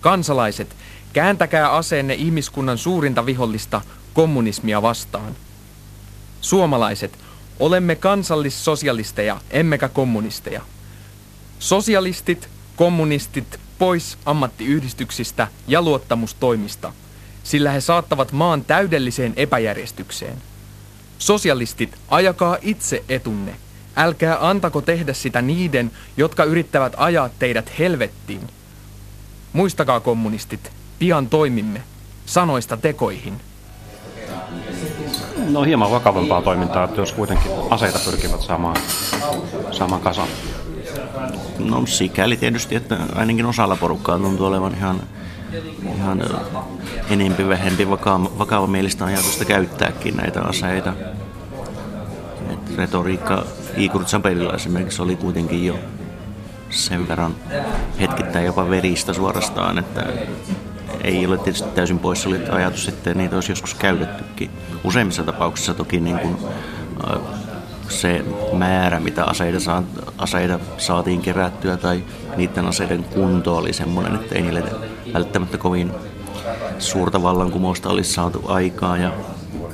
Kansalaiset, 0.00 0.76
kääntäkää 1.12 1.72
aseenne 1.72 2.14
ihmiskunnan 2.14 2.78
suurinta 2.78 3.26
vihollista, 3.26 3.80
kommunismia 4.14 4.82
vastaan. 4.82 5.36
Suomalaiset, 6.40 7.18
olemme 7.60 7.96
kansallissosialisteja, 7.96 9.40
emmekä 9.50 9.88
kommunisteja. 9.88 10.62
Sosialistit, 11.58 12.48
kommunistit, 12.76 13.60
pois 13.78 14.18
ammattiyhdistyksistä 14.26 15.48
ja 15.68 15.82
luottamustoimista, 15.82 16.92
sillä 17.42 17.70
he 17.70 17.80
saattavat 17.80 18.32
maan 18.32 18.64
täydelliseen 18.64 19.32
epäjärjestykseen. 19.36 20.36
Sosialistit, 21.18 21.98
ajakaa 22.08 22.56
itse 22.62 23.04
etunne. 23.08 23.54
Älkää 23.96 24.48
antako 24.48 24.80
tehdä 24.80 25.12
sitä 25.12 25.42
niiden, 25.42 25.90
jotka 26.16 26.44
yrittävät 26.44 26.92
ajaa 26.96 27.30
teidät 27.38 27.72
helvettiin. 27.78 28.40
Muistakaa 29.52 30.00
kommunistit, 30.00 30.72
pian 30.98 31.28
toimimme. 31.28 31.82
Sanoista 32.26 32.76
tekoihin. 32.76 33.40
No 35.48 35.62
hieman 35.62 35.90
vakavampaa 35.90 36.42
toimintaa, 36.42 36.84
että 36.84 37.00
jos 37.00 37.12
kuitenkin 37.12 37.50
aseita 37.70 37.98
pyrkivät 38.04 38.40
saamaan, 38.40 38.76
saamaan 39.70 40.02
kasaan. 40.02 40.28
No 41.58 41.86
sikäli 41.86 42.36
tietysti, 42.36 42.74
että 42.74 42.98
ainakin 43.14 43.46
osalla 43.46 43.76
porukkaa 43.76 44.18
tuntuu 44.18 44.46
olevan 44.46 44.74
ihan, 44.74 45.02
ihan 45.96 46.22
enempi 47.10 47.48
vähempi 47.48 47.90
vakava, 47.90 48.30
vakavamielistä 48.38 49.04
ajatusta 49.04 49.44
käyttääkin 49.44 50.16
näitä 50.16 50.42
aseita. 50.42 50.92
Et 52.52 52.76
retoriikka 52.76 53.44
Igor 53.76 54.04
Zabelilla 54.04 54.52
esimerkiksi 54.52 55.02
oli 55.02 55.16
kuitenkin 55.16 55.66
jo 55.66 55.78
sen 56.70 57.08
verran 57.08 57.34
hetkittäin 58.00 58.46
jopa 58.46 58.70
veristä 58.70 59.12
suorastaan, 59.12 59.78
että 59.78 60.06
ei 61.04 61.26
ole 61.26 61.38
tietysti 61.38 61.68
täysin 61.68 61.98
poissa 61.98 62.28
oli 62.28 62.40
ajatus, 62.50 62.88
että 62.88 63.14
niitä 63.14 63.34
olisi 63.34 63.52
joskus 63.52 63.74
käytettykin. 63.74 64.50
Useimmissa 64.84 65.24
tapauksissa 65.24 65.74
toki 65.74 66.00
niin 66.00 66.18
kuin, 66.18 66.36
se 67.88 68.24
määrä, 68.52 69.00
mitä 69.00 69.24
aseita, 69.24 69.60
saa, 69.60 69.82
aseita 70.18 70.58
saatiin 70.78 71.20
kerättyä 71.20 71.76
tai 71.76 72.04
niiden 72.36 72.66
aseiden 72.66 73.04
kunto 73.04 73.56
oli 73.56 73.72
semmoinen, 73.72 74.14
että 74.14 74.34
ei 74.34 74.42
niille 74.42 74.62
välttämättä 75.14 75.58
kovin 75.58 75.92
suurta 76.78 77.22
vallankumousta 77.22 77.88
olisi 77.88 78.12
saatu 78.12 78.42
aikaa 78.48 78.96
ja 78.96 79.12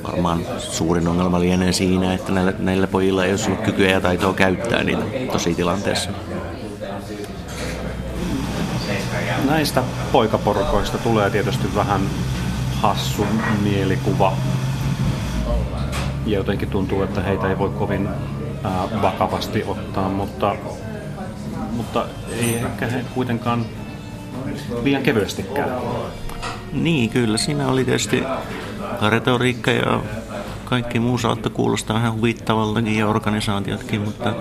varmaan 0.03 0.41
suurin 0.57 1.07
ongelma 1.07 1.39
lienee 1.39 1.71
siinä, 1.71 2.13
että 2.13 2.31
näillä, 2.31 2.53
näillä 2.59 2.87
pojilla 2.87 3.25
ei 3.25 3.31
olisi 3.31 3.51
ollut 3.51 3.65
kykyä 3.65 3.89
ja 3.89 4.01
taitoa 4.01 4.33
käyttää 4.33 4.83
niitä 4.83 5.03
tosi 5.31 5.55
tilanteessa. 5.55 6.09
Näistä 9.49 9.83
poikaporukoista 10.11 10.97
tulee 10.97 11.29
tietysti 11.29 11.67
vähän 11.75 12.01
hassu 12.81 13.25
mielikuva. 13.63 14.33
Ja 16.25 16.37
jotenkin 16.37 16.69
tuntuu, 16.69 17.01
että 17.01 17.21
heitä 17.21 17.49
ei 17.49 17.57
voi 17.57 17.69
kovin 17.69 18.07
ää, 18.63 18.87
vakavasti 19.01 19.63
ottaa, 19.67 20.09
mutta, 20.09 20.55
mutta 21.71 22.05
ei 22.39 22.55
ehkä 22.55 22.87
he 22.87 23.05
kuitenkaan 23.13 23.65
liian 24.83 25.03
kevyestikään. 25.03 25.69
Niin, 26.73 27.09
kyllä. 27.09 27.37
Siinä 27.37 27.67
oli 27.67 27.85
tietysti 27.85 28.23
retoriikka 29.09 29.71
ja 29.71 30.01
kaikki 30.65 30.99
muu 30.99 31.17
saattoi 31.17 31.51
kuulostaa 31.51 31.97
ihan 31.97 32.13
huvittavaltakin 32.13 32.97
ja 32.97 33.07
organisaatiotkin, 33.07 34.01
mutta 34.01 34.33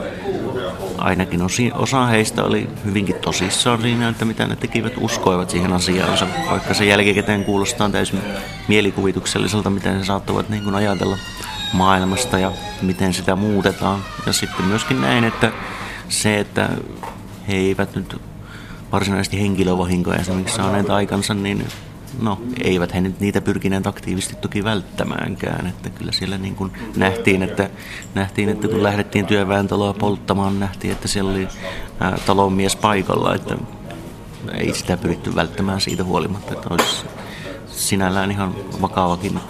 ainakin 0.99 1.41
osa 1.75 2.07
heistä 2.07 2.45
oli 2.45 2.69
hyvinkin 2.85 3.14
tosissaan 3.14 3.83
siinä, 3.83 4.09
että 4.09 4.25
mitä 4.25 4.47
ne 4.47 4.57
tekivät, 4.57 4.93
uskoivat 5.00 5.50
siihen 5.50 5.73
asiaansa, 5.73 6.26
vaikka 6.50 6.75
se 6.75 6.85
jälkikäteen 6.85 7.45
kuulostaa 7.45 7.91
täysin 7.91 8.21
mielikuvitukselliselta, 8.69 9.71
miten 9.71 9.99
he 9.99 10.05
saattavat 10.05 10.49
niin 10.49 10.64
kuin 10.64 10.75
ajatella 10.75 11.17
maailmasta 11.75 12.38
ja 12.38 12.52
miten 12.83 13.14
sitä 13.14 13.37
muutetaan. 13.37 14.04
Ja 14.26 14.33
sitten 14.33 14.66
myöskin 14.66 15.00
näin, 15.00 15.25
että 15.25 15.52
se, 16.09 16.40
että 16.40 16.69
he 17.49 17.54
eivät 17.54 17.97
nyt 17.97 18.21
varsinaisesti 18.93 19.40
henkilövahinkoja 19.40 20.19
esimerkiksi 20.19 20.57
saaneet 20.57 20.90
aikansa, 20.90 21.35
niin 21.35 21.69
no 22.21 22.38
eivät 22.64 22.95
he 22.95 23.00
nyt 23.00 23.21
niitä 23.21 23.40
pyrkineet 23.40 23.87
aktiivisesti 23.87 24.37
toki 24.37 24.64
välttämäänkään. 24.64 25.66
Että 25.66 25.90
kyllä 25.90 26.12
siellä 26.12 26.38
niin 26.38 26.54
kuin 26.54 26.73
nähtiin, 26.97 27.43
että, 27.43 27.71
nähtiin, 28.14 28.49
että 28.49 28.69
kun 28.69 28.83
lähdettiin 28.83 29.26
työväentaloa 29.26 29.95
polttamaan, 29.95 30.61
nähtiin, 30.61 30.93
että 30.93 31.09
siellä 31.09 31.31
oli 31.31 31.49
talonmies 32.26 32.76
paikalla, 32.76 33.35
että 33.35 33.57
ei 34.52 34.75
sitä 34.75 34.97
pyritty 34.97 35.35
välttämään 35.35 35.81
siitä 35.81 36.04
huolimatta, 36.04 36.54
että 36.54 36.69
olisi 36.71 37.04
sinällään 37.66 38.31
ihan 38.31 38.54
vakavakin, 38.83 39.40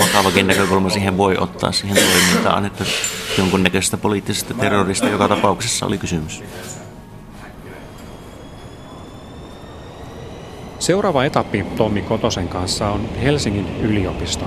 vakavakin 0.00 0.46
näkökulma 0.46 0.90
siihen 0.90 1.16
voi 1.16 1.36
ottaa 1.38 1.72
siihen 1.72 1.96
toimintaan, 1.96 2.66
että 2.66 2.84
jonkunnäköisestä 3.38 3.96
poliittisesta 3.96 4.54
terrorista 4.54 5.08
joka 5.08 5.28
tapauksessa 5.28 5.86
oli 5.86 5.98
kysymys. 5.98 6.42
Seuraava 10.78 11.24
etappi 11.24 11.66
Tommi 11.76 12.02
Kotosen 12.02 12.48
kanssa 12.48 12.88
on 12.88 13.08
Helsingin 13.22 13.66
yliopisto. 13.80 14.44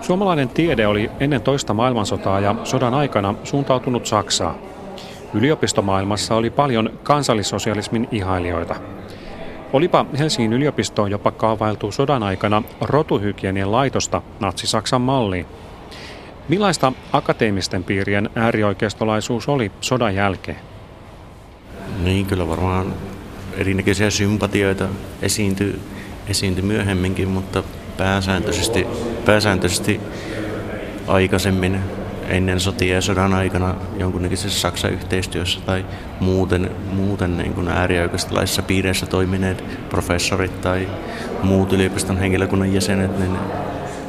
Suomalainen 0.00 0.48
tiede 0.48 0.86
oli 0.86 1.10
ennen 1.20 1.42
toista 1.42 1.74
maailmansotaa 1.74 2.40
ja 2.40 2.54
sodan 2.64 2.94
aikana 2.94 3.34
suuntautunut 3.44 4.06
Saksaan. 4.06 4.54
Yliopistomaailmassa 5.34 6.34
oli 6.34 6.50
paljon 6.50 6.90
kansallissosialismin 7.02 8.08
ihailijoita. 8.10 8.74
Olipa 9.72 10.06
Helsingin 10.18 10.52
yliopistoon 10.52 11.10
jopa 11.10 11.30
kaavailtu 11.30 11.92
sodan 11.92 12.22
aikana 12.22 12.62
rotuhygienien 12.80 13.72
laitosta 13.72 14.22
natsi-Saksan 14.40 15.00
malliin. 15.00 15.46
Millaista 16.48 16.92
akateemisten 17.12 17.84
piirien 17.84 18.30
äärioikeistolaisuus 18.34 19.48
oli 19.48 19.72
sodan 19.80 20.14
jälkeen? 20.14 20.58
Niin, 22.02 22.26
kyllä 22.26 22.48
varmaan 22.48 22.94
erinäköisiä 23.56 24.10
sympatioita 24.10 24.88
esiintyi, 25.22 25.80
esiintyi 26.28 26.64
myöhemminkin, 26.64 27.28
mutta 27.28 27.62
pääsääntöisesti, 27.96 28.86
pääsääntöisesti 29.24 30.00
aikaisemmin 31.06 31.80
ennen 32.30 32.60
sotia 32.60 32.94
ja 32.94 33.00
sodan 33.00 33.34
aikana 33.34 33.74
jonkunnäköisessä 33.98 34.60
Saksan 34.60 34.92
yhteistyössä 34.92 35.60
tai 35.60 35.84
muuten, 36.20 36.70
muuten 36.92 37.38
niin 37.38 37.54
kuin 37.54 37.68
äärioikeistolaisissa 37.68 38.62
piireissä 38.62 39.06
toimineet 39.06 39.64
professorit 39.88 40.60
tai 40.60 40.88
muut 41.42 41.72
yliopiston 41.72 42.18
henkilökunnan 42.18 42.74
jäsenet, 42.74 43.18
niin 43.18 43.38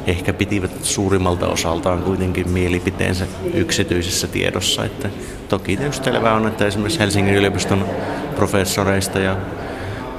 ehkä 0.06 0.32
pitivät 0.32 0.84
suurimmalta 0.84 1.46
osaltaan 1.46 2.02
kuitenkin 2.02 2.48
mielipiteensä 2.48 3.26
yksityisessä 3.54 4.26
tiedossa. 4.26 4.84
Että 4.84 5.08
toki 5.48 5.76
tietysti 5.76 6.04
selvää 6.04 6.34
on, 6.34 6.48
että 6.48 6.66
esimerkiksi 6.66 6.98
Helsingin 6.98 7.34
yliopiston 7.34 7.84
professoreista 8.36 9.18
ja 9.18 9.36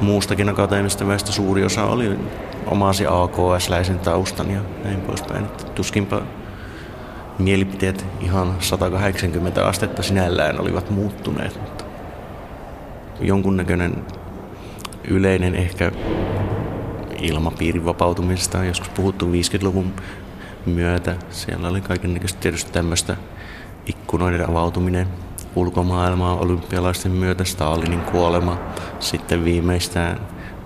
muustakin 0.02 0.50
akateemista 0.50 1.08
väestä 1.08 1.32
suuri 1.32 1.64
osa 1.64 1.86
oli 1.86 2.20
omasi 2.66 3.06
AKS-läisen 3.06 4.00
taustan 4.00 4.52
ja 4.52 4.60
näin 4.84 5.02
poispäin. 5.02 5.46
Että 5.46 5.64
tuskinpa 5.64 6.22
mielipiteet 7.40 8.06
ihan 8.22 8.56
180 8.60 9.68
astetta 9.68 10.04
sinällään 10.04 10.62
olivat 10.62 10.90
muuttuneet, 10.90 11.60
mutta 11.62 11.84
jonkunnäköinen 13.22 14.06
yleinen 15.08 15.56
ehkä 15.56 15.92
ilmapiirin 17.20 17.86
vapautumisesta 17.86 18.60
on 18.60 18.68
joskus 18.68 18.90
puhuttu 18.90 19.26
50-luvun 19.32 19.94
myötä. 20.66 21.16
Siellä 21.30 21.68
oli 21.68 21.82
kaikenlaista 21.82 22.40
tietysti 22.40 22.72
tämmöistä 22.72 23.18
ikkunoiden 23.86 24.50
avautuminen 24.50 25.08
ulkomaailmaa 25.56 26.36
olympialaisten 26.36 27.12
myötä, 27.12 27.44
Stalinin 27.44 28.02
kuolema, 28.02 28.58
sitten 29.00 29.46
viimeistään 29.46 30.20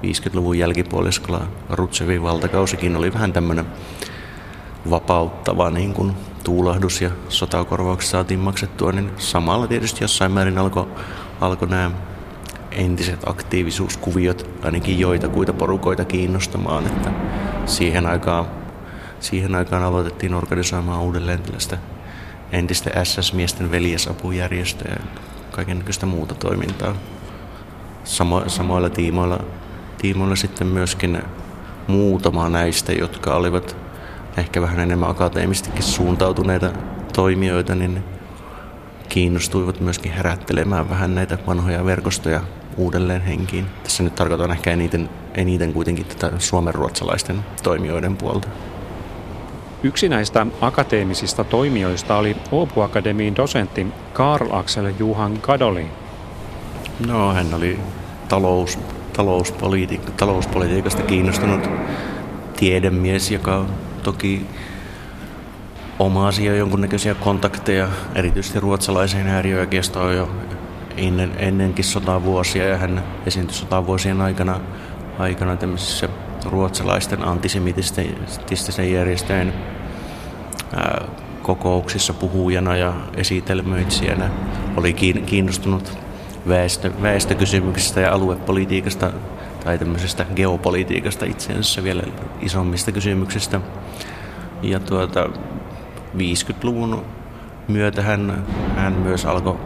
50-luvun 0.03 0.57
jälkipuoliskolla 0.57 1.47
Rutsevin 1.69 2.23
valtakausikin 2.23 2.95
oli 2.95 3.13
vähän 3.13 3.34
tämmöinen 3.34 3.65
vapauttava 4.89 5.69
niin 5.69 5.93
kuin 5.93 6.13
tuulahdus 6.47 7.01
ja 7.01 7.10
sotakorvaukset 7.29 8.12
saatiin 8.12 8.39
maksettua, 8.39 8.91
niin 8.91 9.12
samalla 9.17 9.67
tietysti 9.67 10.03
jossain 10.03 10.31
määrin 10.31 10.57
alkoi 10.57 10.88
alko 11.41 11.65
nämä 11.65 11.91
entiset 12.71 13.19
aktiivisuuskuviot 13.25 14.49
ainakin 14.63 14.99
joitakuita 14.99 15.53
porukoita 15.53 16.05
kiinnostamaan, 16.05 16.86
että 16.86 17.12
siihen 17.65 18.05
aikaan, 18.05 18.45
siihen 19.19 19.55
aikaan 19.55 19.83
aloitettiin 19.83 20.33
organisoimaan 20.33 21.01
uudelleen 21.01 21.41
tällaista 21.41 21.77
entistä 22.51 23.03
SS-miesten 23.03 23.71
veljesapujärjestöjä 23.71 24.95
ja 24.99 25.21
kaikenlaista 25.51 26.05
muuta 26.05 26.36
toimintaa. 26.36 26.95
Samo, 28.03 28.43
samoilla 28.47 28.89
tiimoilla, 28.89 29.39
tiimoilla 29.97 30.36
sitten 30.36 30.67
myöskin 30.67 31.21
muutama 31.88 32.49
näistä, 32.49 32.93
jotka 32.93 33.36
olivat 33.36 33.87
ehkä 34.38 34.62
vähän 34.62 34.80
enemmän 34.80 35.10
akateemistikin 35.10 35.84
suuntautuneita 35.84 36.71
toimijoita, 37.13 37.76
niin 37.76 38.04
kiinnostuivat 39.10 39.80
myöskin 39.80 40.12
herättelemään 40.12 40.89
vähän 40.89 41.15
näitä 41.15 41.38
vanhoja 41.47 41.86
verkostoja 41.86 42.41
uudelleen 42.78 43.21
henkiin. 43.21 43.65
Tässä 43.84 44.04
nyt 44.04 44.15
tarkoitan 44.15 44.52
ehkä 44.52 44.71
eniten, 44.71 45.10
eniten 45.36 45.73
kuitenkin 45.73 46.06
tätä 46.06 46.32
suomenruotsalaisten 46.39 47.45
toimijoiden 47.63 48.17
puolta. 48.17 48.47
Yksi 49.84 50.10
näistä 50.10 50.45
akateemisista 50.62 51.43
toimijoista 51.43 52.17
oli 52.17 52.36
Åbo 52.52 52.82
Akademiin 52.82 53.36
dosentti 53.36 53.88
Karl 54.13 54.47
Axel 54.52 54.93
Juhan 55.00 55.41
Kadoli. 55.41 55.86
No, 57.08 57.34
hän 57.34 57.54
oli 57.54 57.80
talous, 58.30 58.80
talouspolitiik- 59.13 60.12
talouspolitiikasta 60.17 61.02
kiinnostunut 61.02 61.69
tiedemies, 62.56 63.32
joka 63.32 63.65
toki 64.08 64.46
omasi 66.00 66.46
jo 66.46 66.56
jonkunnäköisiä 66.56 67.15
kontakteja, 67.15 67.88
erityisesti 68.15 68.60
ruotsalaiseen 68.60 69.28
äärioikeistoon 69.28 70.15
jo 70.15 70.30
ennen, 70.98 71.32
ennenkin 71.38 71.86
sotavuosia 71.86 72.67
ja 72.67 72.78
hän 72.78 73.04
esiintyi 73.26 73.56
sotavuosien 73.56 74.22
aikana, 74.22 74.60
aikana 75.20 75.58
tämmöisissä 75.58 76.10
ruotsalaisten 76.46 77.28
antisemitistisen 77.28 78.91
järjestöjen 78.93 79.54
ää, 80.76 81.06
kokouksissa 81.41 82.13
puhujana 82.13 82.78
ja 82.78 82.93
esitelmöitsijänä. 83.15 84.30
Oli 84.78 84.93
kiinnostunut 85.26 85.98
väestö, 86.48 86.91
väestökysymyksistä 87.02 88.02
ja 88.02 88.13
aluepolitiikasta 88.13 89.12
tai 89.63 89.78
tämmöisestä 89.78 90.26
geopolitiikasta 90.36 91.26
itse 91.26 91.52
asiassa 91.52 91.84
vielä 91.84 92.04
isommista 92.41 92.91
kysymyksistä. 92.91 93.62
Ja 94.62 94.80
tuota, 94.80 95.30
50-luvun 96.17 97.06
myötä 97.67 98.02
hän, 98.02 98.46
hän 98.76 98.93
myös 98.93 99.26
alkoi 99.26 99.60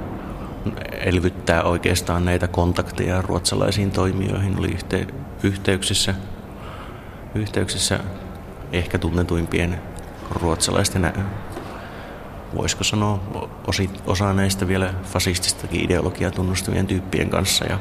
elvyttää 0.92 1.64
oikeastaan 1.64 2.26
näitä 2.26 2.48
kontakteja 2.48 3.22
ruotsalaisiin 3.22 3.92
toimijoihin, 3.92 4.60
oli 4.60 4.68
yhte, 4.68 5.08
yhteyksissä, 5.44 6.16
yhteyksissä 7.36 8.00
ehkä 8.72 8.98
tunnetuimpien 8.98 9.82
ruotsalaisten, 10.32 11.14
voisiko 12.56 12.84
sanoa, 12.84 13.20
osi, 13.68 13.90
osa 14.06 14.34
näistä 14.34 14.68
vielä 14.68 14.94
fasististakin 15.04 15.86
ideologiaa 15.86 16.32
tunnustavien 16.32 16.88
tyyppien 16.88 17.30
kanssa. 17.30 17.66
Ja 17.66 17.80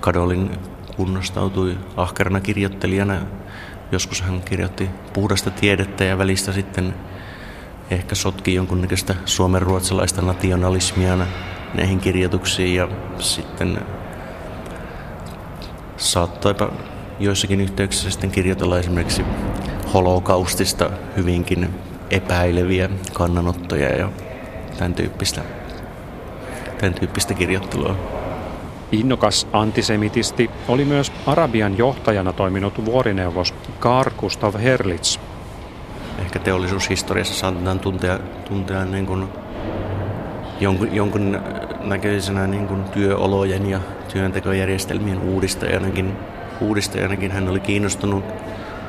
Kadolin 0.00 0.50
kunnostautui 0.96 1.78
ahkerana 1.96 2.40
kirjoittelijana. 2.40 3.20
Joskus 3.92 4.22
hän 4.22 4.42
kirjoitti 4.42 4.90
puhdasta 5.12 5.50
tiedettä 5.50 6.04
ja 6.04 6.18
välistä 6.18 6.52
sitten 6.52 6.94
ehkä 7.90 8.14
sotki 8.14 8.54
jonkunnäköistä 8.54 9.14
suomen-ruotsalaista 9.24 10.22
nationalismia 10.22 11.18
näihin 11.74 12.00
kirjoituksiin 12.00 12.74
ja 12.74 12.88
sitten 13.18 13.78
saattoipa 15.96 16.72
joissakin 17.20 17.60
yhteyksissä 17.60 18.10
sitten 18.10 18.30
kirjoitella 18.30 18.78
esimerkiksi 18.78 19.24
holokaustista 19.94 20.90
hyvinkin 21.16 21.68
epäileviä 22.10 22.90
kannanottoja 23.12 23.96
ja 23.96 24.12
tämän 24.78 24.94
tyyppistä, 24.94 25.42
tämän 26.78 26.94
tyyppistä 26.94 27.34
kirjoittelua. 27.34 28.17
Innokas 28.92 29.46
antisemitisti 29.52 30.50
oli 30.68 30.84
myös 30.84 31.12
Arabian 31.26 31.78
johtajana 31.78 32.32
toiminut 32.32 32.84
vuorineuvos 32.84 33.54
Karl 33.80 34.10
Gustav 34.20 34.54
Herlitz– 34.54 35.18
ehkä 36.18 36.38
teollisuushistoriassa 36.38 37.34
saatetaan 37.34 37.80
tuntea, 37.80 38.18
tuntea 38.48 38.84
niin 38.84 39.06
kuin 39.06 39.28
jonkun, 40.60 40.94
jonkun 40.94 41.40
näköisenä 41.80 42.46
niin 42.46 42.66
kuin 42.66 42.84
työolojen 42.84 43.70
ja 43.70 43.80
työntekojärjestelmien 44.12 45.18
uudistajanakin. 45.18 46.16
uudistajanakin. 46.60 47.30
Hän 47.30 47.48
oli 47.48 47.60
kiinnostunut 47.60 48.24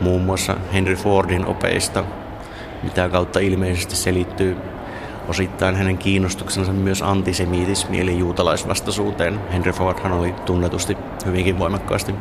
muun 0.02 0.22
muassa 0.22 0.58
Henry 0.74 0.96
Fordin 0.96 1.46
opeista, 1.46 2.04
mitä 2.84 3.10
kautta 3.10 3.40
ilmeisesti 3.40 3.96
selittyy 3.96 4.58
osittain 5.30 5.76
hänen 5.76 5.98
kiinnostuksensa 5.98 6.74
myös 6.74 7.02
antisemitismi 7.02 8.00
eli 8.00 8.20
juutalaisvastaisuuteen. 8.20 9.40
Henry 9.52 9.72
Fordhan 9.72 10.12
oli 10.12 10.36
tunnetusti 10.46 10.98
hyvinkin 11.26 11.60
voimakkaasti 11.60 12.16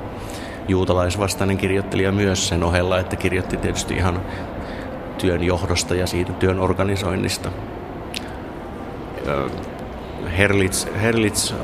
juutalaisvastainen 0.68 1.59
kirjoittelija 1.59 2.12
myös 2.12 2.49
sen 2.49 2.64
ohella, 2.64 2.99
että 2.99 3.16
kirjoitti 3.16 3.57
tietysti 3.57 3.94
ihan 3.94 4.21
työn 5.18 5.42
johdosta 5.42 5.94
ja 5.94 6.07
siitä 6.07 6.33
työn 6.33 6.61
organisoinnista. 6.61 7.51
Herlitz, 10.38 10.87
Herlitz 11.03 11.55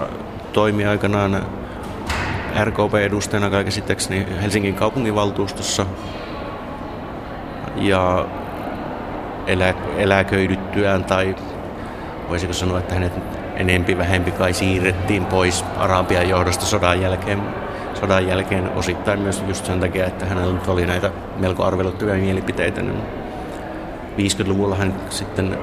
toimi 0.53 0.87
aikanaan 0.87 1.47
RKP-edustajana 2.65 3.51
kaiken 3.51 3.73
Helsingin 4.43 4.75
kaupunginvaltuustossa 4.75 5.87
ja 7.77 8.27
elä, 9.47 9.75
eläköidyttyään 9.97 11.05
tai 11.05 11.37
voisiko 12.29 12.53
sanoa, 12.53 12.79
että 12.79 12.95
hänet 12.95 13.13
enempi 13.57 13.99
vähempi 13.99 14.31
kai 14.31 14.53
siirrettiin 14.53 15.27
pois 15.27 15.65
Arabian 15.77 16.29
johdosta 16.29 16.65
sodan 16.65 17.03
jälkeen, 17.03 17.43
sodan 17.95 18.27
jälkeen 18.27 18.71
osittain 18.77 19.21
myös 19.21 19.45
just 19.49 19.67
sen 19.67 19.81
takia, 19.81 20.07
että 20.07 20.27
hänellä 20.27 20.61
oli 20.69 20.87
näitä 20.87 21.11
melko 21.37 21.65
arveluttavia 21.65 22.15
mielipiteitä. 22.15 22.83
Niin 22.83 23.03
50-luvulla 24.19 24.77
hän 24.77 24.95
sitten 25.11 25.59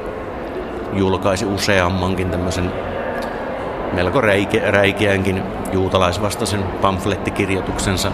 julkaisi 0.93 1.45
useammankin 1.45 2.29
tämmöisen 2.29 2.71
melko 3.93 4.21
räike, 4.21 4.71
räikeänkin 4.71 5.43
juutalaisvastaisen 5.71 6.63
pamflettikirjoituksensa. 6.63 8.11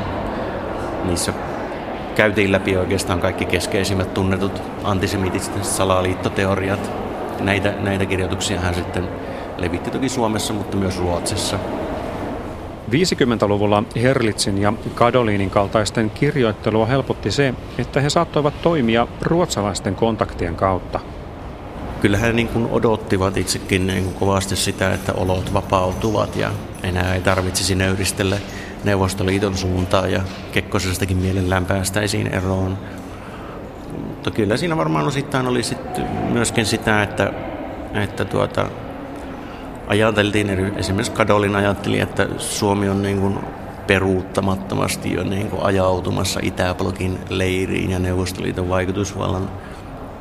Niissä 1.04 1.34
käytiin 2.18 2.52
läpi 2.52 2.78
oikeastaan 2.78 3.20
kaikki 3.20 3.46
keskeisimmät 3.46 4.14
tunnetut 4.14 4.62
antisemitiset 4.84 5.66
salaliittoteoriat. 5.66 6.92
Näitä, 7.40 7.74
näitä 7.80 8.06
kirjoituksia 8.06 8.60
hän 8.60 8.76
sitten 8.76 9.08
levitti 9.58 9.92
toki 9.92 10.10
Suomessa, 10.10 10.54
mutta 10.54 10.78
myös 10.78 11.00
Ruotsissa. 11.00 11.60
50-luvulla 12.92 13.84
Herlitzin 13.96 14.58
ja 14.58 14.74
Kadolinin 14.96 15.50
kaltaisten 15.50 16.10
kirjoittelua 16.10 16.86
helpotti 16.86 17.32
se, 17.32 17.54
että 17.78 18.02
he 18.02 18.10
saattoivat 18.10 18.62
toimia 18.62 19.08
ruotsalaisten 19.22 19.96
kontaktien 19.96 20.56
kautta. 20.56 21.00
Kyllähän 22.02 22.36
niin 22.36 22.48
kuin 22.48 22.68
odottivat 22.72 23.38
itsekin 23.38 23.88
niin 23.88 24.04
kuin 24.04 24.16
kovasti 24.16 24.56
sitä, 24.56 24.94
että 24.94 25.14
olot 25.14 25.54
vapautuvat 25.54 26.36
ja 26.36 26.52
enää 26.84 27.16
ei 27.16 27.22
tarvitsisi 27.22 27.76
nöyristellä 27.76 28.38
Neuvostoliiton 28.84 29.58
suuntaan 29.58 30.12
ja 30.12 30.22
Kekkosestakin 30.52 31.18
mielellään 31.18 31.66
päästäisiin 31.66 32.28
eroon. 32.28 32.78
Mutta 33.98 34.32
kyllä 34.32 34.58
siinä 34.58 34.78
varmaan 34.78 35.08
osittain 35.08 35.48
oli 35.48 35.64
sitten 35.64 36.08
myöskin 36.32 36.66
sitä, 36.66 37.04
että, 37.04 37.34
että 37.94 38.26
tuota, 38.26 38.68
ajateltiin, 39.88 40.50
esimerkiksi 40.78 41.12
Kadolin 41.12 41.56
ajatteli, 41.56 42.00
että 42.00 42.28
Suomi 42.38 42.90
on 42.90 43.02
niin 43.02 43.22
kuin 43.22 43.40
peruuttamattomasti 43.88 45.14
jo 45.14 45.24
niin 45.24 45.50
kuin 45.50 45.64
ajautumassa 45.64 46.40
Itäblogin 46.44 47.20
leiriin 47.30 47.92
ja 47.92 48.00
Neuvostoliiton 48.00 48.70
vaikutusvallan 48.70 49.50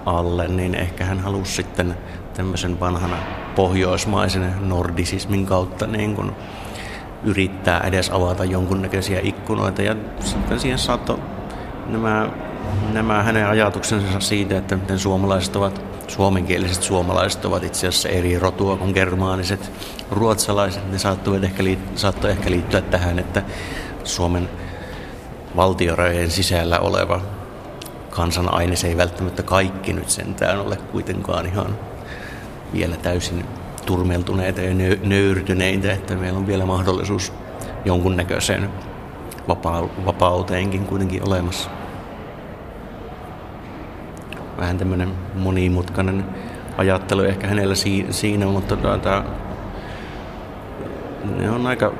alle, 0.06 0.48
niin 0.48 0.74
ehkä 0.74 1.04
hän 1.04 1.20
halusi 1.20 1.52
sitten 1.52 1.96
tämmöisen 2.34 2.80
vanhana 2.80 3.16
pohjoismaisen 3.56 4.54
nordisismin 4.60 5.46
kautta 5.46 5.86
niin 5.86 6.14
kuin 6.14 6.32
yrittää 7.24 7.80
edes 7.80 8.10
avata 8.10 8.44
jonkunnäköisiä 8.44 9.20
ikkunoita. 9.22 9.82
Ja 9.82 9.96
sitten 10.20 10.60
siihen 10.60 10.78
saattoi 10.78 11.18
nämä, 11.86 12.28
nämä 12.92 13.22
hänen 13.22 13.46
ajatuksensa 13.46 14.20
siitä, 14.20 14.58
että 14.58 14.76
miten 14.76 14.98
suomalaiset 14.98 15.56
ovat, 15.56 15.82
suomenkieliset 16.08 16.82
suomalaiset 16.82 17.44
ovat 17.44 17.64
itse 17.64 17.88
asiassa 17.88 18.08
eri 18.08 18.38
rotua 18.38 18.76
kuin 18.76 18.92
germaaniset 18.94 19.72
ruotsalaiset, 20.10 20.92
ne 20.92 20.98
saattoi 20.98 21.40
ehkä, 21.42 21.62
saattoi 21.94 22.30
ehkä 22.30 22.50
liittyä 22.50 22.80
tähän, 22.80 23.18
että 23.18 23.42
Suomen 24.04 24.48
valtiorajojen 25.56 26.30
sisällä 26.30 26.78
oleva 26.78 27.20
kansan 28.10 28.54
aine, 28.54 28.76
se 28.76 28.88
ei 28.88 28.96
välttämättä 28.96 29.42
kaikki 29.42 29.92
nyt 29.92 30.10
sentään 30.10 30.60
ole 30.60 30.76
kuitenkaan 30.76 31.46
ihan 31.46 31.78
vielä 32.72 32.96
täysin 32.96 33.44
turmeltuneita 33.86 34.60
ja 34.60 34.74
nöyrtyneitä, 35.02 35.92
että 35.92 36.14
meillä 36.14 36.38
on 36.38 36.46
vielä 36.46 36.66
mahdollisuus 36.66 37.32
jonkunnäköiseen 37.84 38.70
vapauteenkin 40.06 40.84
kuitenkin 40.84 41.28
olemassa. 41.28 41.70
Vähän 44.58 44.78
tämmöinen 44.78 45.12
monimutkainen 45.34 46.24
ajattelu 46.78 47.22
ehkä 47.22 47.46
hänellä 47.46 47.74
siinä, 48.10 48.46
mutta 48.46 48.76
tuota, 48.76 49.24
ne 51.36 51.50
on 51.50 51.66
aika 51.66 51.92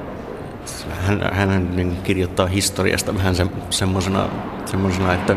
hän, 0.91 1.31
hän 1.33 1.97
kirjoittaa 2.05 2.47
historiasta 2.47 3.15
vähän 3.15 3.35
se, 3.35 3.47
semmoisena, 3.71 4.29
semmoisena, 4.65 5.15
että 5.15 5.37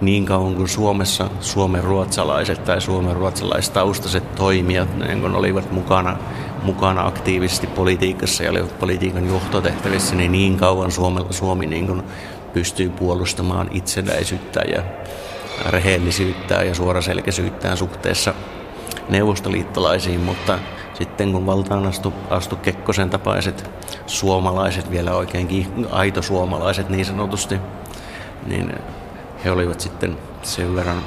niin 0.00 0.26
kauan 0.26 0.54
kuin 0.54 0.68
Suomessa 0.68 1.30
suomen 1.40 1.84
ruotsalaiset 1.84 2.64
tai 2.64 2.80
suomen 2.80 3.16
ruotsalaistaustaiset 3.16 4.34
toimijat 4.34 4.98
niin 4.98 5.20
kun 5.20 5.34
olivat 5.34 5.72
mukana, 5.72 6.16
mukana 6.62 7.06
aktiivisesti 7.06 7.66
politiikassa 7.66 8.42
ja 8.42 8.50
olivat 8.50 8.78
politiikan 8.78 9.28
johtotehtävissä, 9.28 10.16
niin 10.16 10.32
niin 10.32 10.56
kauan 10.56 10.90
Suomi, 10.90 11.20
Suomi 11.30 11.66
niin 11.66 11.86
kun 11.86 12.04
pystyy 12.52 12.90
puolustamaan 12.90 13.68
itsenäisyyttä 13.70 14.60
ja 14.60 14.82
rehellisyyttä 15.70 16.54
ja 16.54 16.74
suoraselkäisyyttään 16.74 17.76
suhteessa 17.76 18.34
neuvostoliittolaisiin, 19.08 20.20
mutta 20.20 20.58
sitten 20.94 21.32
kun 21.32 21.46
valtaan 21.46 21.86
astu, 21.86 22.12
astu 22.30 22.56
Kekkosen 22.56 23.10
tapaiset 23.10 23.70
suomalaiset, 24.06 24.90
vielä 24.90 25.14
oikein 25.14 25.66
aito 25.90 26.22
suomalaiset 26.22 26.88
niin 26.88 27.04
sanotusti, 27.04 27.58
niin 28.46 28.72
he 29.44 29.50
olivat 29.50 29.80
sitten 29.80 30.16
sen 30.42 30.76
verran 30.76 31.02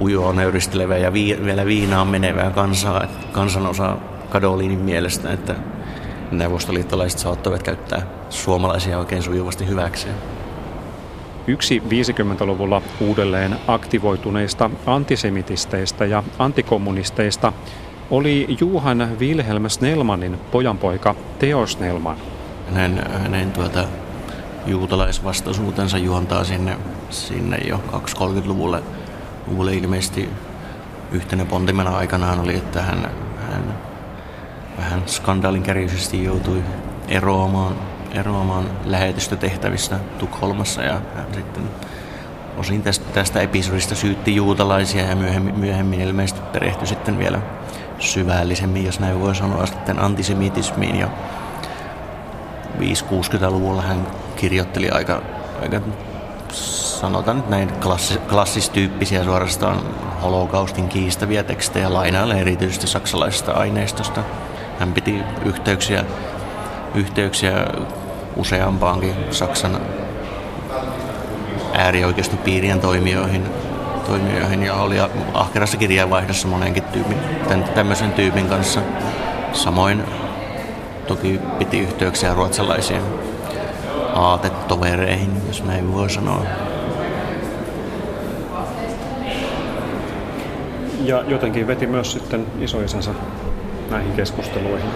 ujoa 0.00 0.32
nöyristelevää 0.32 0.98
ja 0.98 1.12
vi- 1.12 1.38
vielä 1.44 1.66
viinaan 1.66 2.08
menevää 2.08 2.50
kansaa, 2.50 3.04
kansanosaa 3.32 3.96
Kadolinin 4.30 4.78
mielestä, 4.78 5.32
että 5.32 5.54
neuvostoliittolaiset 6.30 7.18
saattoivat 7.18 7.62
käyttää 7.62 8.06
suomalaisia 8.30 8.98
oikein 8.98 9.22
sujuvasti 9.22 9.68
hyväkseen. 9.68 10.14
Yksi 11.46 11.82
50-luvulla 11.88 12.82
uudelleen 13.00 13.56
aktivoituneista 13.68 14.70
antisemitisteistä 14.86 16.04
ja 16.04 16.22
antikommunisteista 16.38 17.52
oli 18.10 18.56
Juhan 18.60 19.08
Wilhelm 19.18 19.68
Snellmanin 19.68 20.38
pojanpoika 20.50 21.14
Theo 21.38 21.66
Snellman. 21.66 22.16
Hänen, 22.74 23.10
hänen 23.22 23.52
tuota, 23.52 23.84
juutalaisvastaisuutensa 24.66 25.98
juontaa 25.98 26.44
sinne, 26.44 26.78
sinne 27.10 27.56
jo 27.56 27.80
230-luvulle. 27.92 28.82
Luvulle 29.46 29.74
ilmeisesti 29.74 30.28
yhtenä 31.12 31.44
pontimena 31.44 31.96
aikanaan 31.96 32.40
oli, 32.40 32.56
että 32.56 32.82
hän, 32.82 33.10
hän 33.50 33.74
vähän 34.78 35.02
skandaalinkäriisesti 35.06 36.24
joutui 36.24 36.62
eroamaan, 37.08 37.74
eroamaan 38.12 38.70
lähetystötehtävistä 38.84 39.98
Tukholmassa 40.18 40.82
ja 40.82 41.00
hän 41.14 41.34
sitten 41.34 41.62
osin 42.56 42.82
tästä, 42.82 43.04
tästä 43.12 43.40
episodista 43.40 43.94
syytti 43.94 44.36
juutalaisia 44.36 45.02
ja 45.04 45.16
myöhemmin, 45.16 45.58
myöhemmin 45.58 46.00
ilmeisesti 46.00 46.40
perehtyi 46.52 46.86
sitten 46.86 47.18
vielä 47.18 47.38
syvällisemmin, 47.98 48.84
jos 48.84 49.00
näin 49.00 49.20
voi 49.20 49.34
sanoa, 49.34 49.66
sitten 49.66 49.98
antisemitismiin 49.98 50.96
ja 50.96 51.08
5-60-luvulla 52.78 53.82
hän 53.82 54.06
kirjoitteli 54.42 54.90
aika, 54.90 55.22
aika 55.62 55.80
sanotaan 57.00 57.36
nyt 57.36 57.48
näin 57.48 57.72
klassi, 57.72 58.18
klassistyyppisiä 58.18 59.24
suorastaan 59.24 59.80
holokaustin 60.22 60.88
kiistäviä 60.88 61.42
tekstejä 61.42 61.94
lainailla 61.94 62.34
erityisesti 62.34 62.86
saksalaisesta 62.86 63.52
aineistosta. 63.52 64.20
Hän 64.78 64.92
piti 64.92 65.22
yhteyksiä, 65.44 66.04
yhteyksiä 66.94 67.66
useampaankin 68.36 69.14
Saksan 69.30 69.80
äärioikeistopiirien 71.74 72.80
toimijoihin, 72.80 73.44
toimijoihin 74.06 74.62
ja 74.62 74.74
oli 74.74 74.96
ahkerassa 75.34 75.76
kirjeenvaihdossa 75.76 76.48
monenkin 76.48 76.82
tyypin, 76.82 77.18
tämän, 77.48 77.64
tämmöisen 77.64 78.12
tyypin 78.12 78.48
kanssa. 78.48 78.80
Samoin 79.52 80.04
toki 81.06 81.40
piti 81.58 81.78
yhteyksiä 81.78 82.34
ruotsalaisiin 82.34 83.31
aatetovereihin, 84.14 85.30
jos 85.46 85.64
näin 85.64 85.92
voi 85.92 86.10
sanoa. 86.10 86.44
Ja 91.04 91.24
jotenkin 91.28 91.66
veti 91.66 91.86
myös 91.86 92.12
sitten 92.12 92.46
isoisänsä 92.60 93.10
näihin 93.90 94.12
keskusteluihin. 94.12 94.90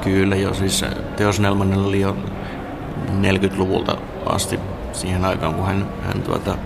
Kyllä 0.00 0.36
jo, 0.36 0.54
siis 0.54 0.84
Teos 1.16 1.40
Nelmanilla 1.40 1.88
oli 1.88 2.00
jo 2.00 2.16
40-luvulta 3.20 3.96
asti 4.26 4.60
siihen 4.92 5.24
aikaan, 5.24 5.54
kun 5.54 5.66
hän, 5.66 5.86
hän 6.02 6.22
tuota, 6.22 6.56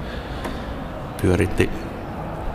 pyöritti, 1.23 1.70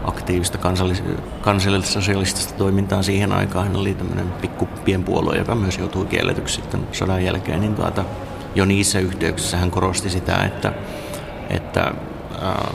aktiivista 0.04 0.58
kansallis- 0.58 1.04
kansallis-sosialistista 1.42 2.54
toimintaa 2.54 3.04
siihen 3.04 3.32
aikaan. 3.32 3.68
Hän 3.68 3.76
oli 3.76 3.94
tämmöinen 3.94 4.32
pikku 4.42 4.68
pienpuolue, 4.86 5.38
joka 5.38 5.56
myös 5.56 5.78
joutui 5.78 6.06
kielletyksi 6.06 6.56
sitten 6.56 6.88
sodan 6.92 7.26
jälkeen. 7.26 7.62
Niin 7.62 7.76
tuota, 7.76 8.06
jo 8.56 8.66
niissä 8.66 9.00
yhteyksissä 9.00 9.58
hän 9.58 9.72
korosti 9.72 10.10
sitä, 10.10 10.44
että, 10.44 10.74
että 11.50 11.92
äh, 12.44 12.74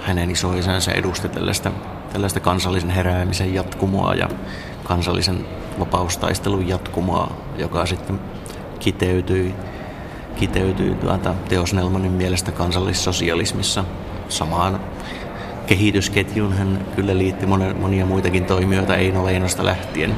hänen 0.00 0.30
isoisänsä 0.30 0.92
edusti 0.92 1.28
tällaista, 1.28 1.72
tällaista 2.12 2.40
kansallisen 2.40 2.90
heräämisen 2.90 3.54
jatkumoa 3.54 4.14
ja 4.14 4.28
kansallisen 4.84 5.46
vapaustaistelun 5.78 6.68
jatkumoa, 6.68 7.36
joka 7.58 7.86
sitten 7.86 8.20
kiteytyi, 8.80 9.54
kiteytyi 10.36 10.94
tuota, 10.94 11.34
Teos 11.48 11.74
Nelmanin 11.74 12.12
mielestä 12.12 12.52
kansallissosialismissa 12.52 13.84
samaan 14.28 14.80
kehitysketjun 15.66 16.52
hän 16.52 16.86
kyllä 16.96 17.18
liitti 17.18 17.46
monia 17.80 18.06
muitakin 18.06 18.44
toimijoita 18.44 18.96
Eino 18.96 19.24
Leinosta 19.24 19.64
lähtien. 19.64 20.14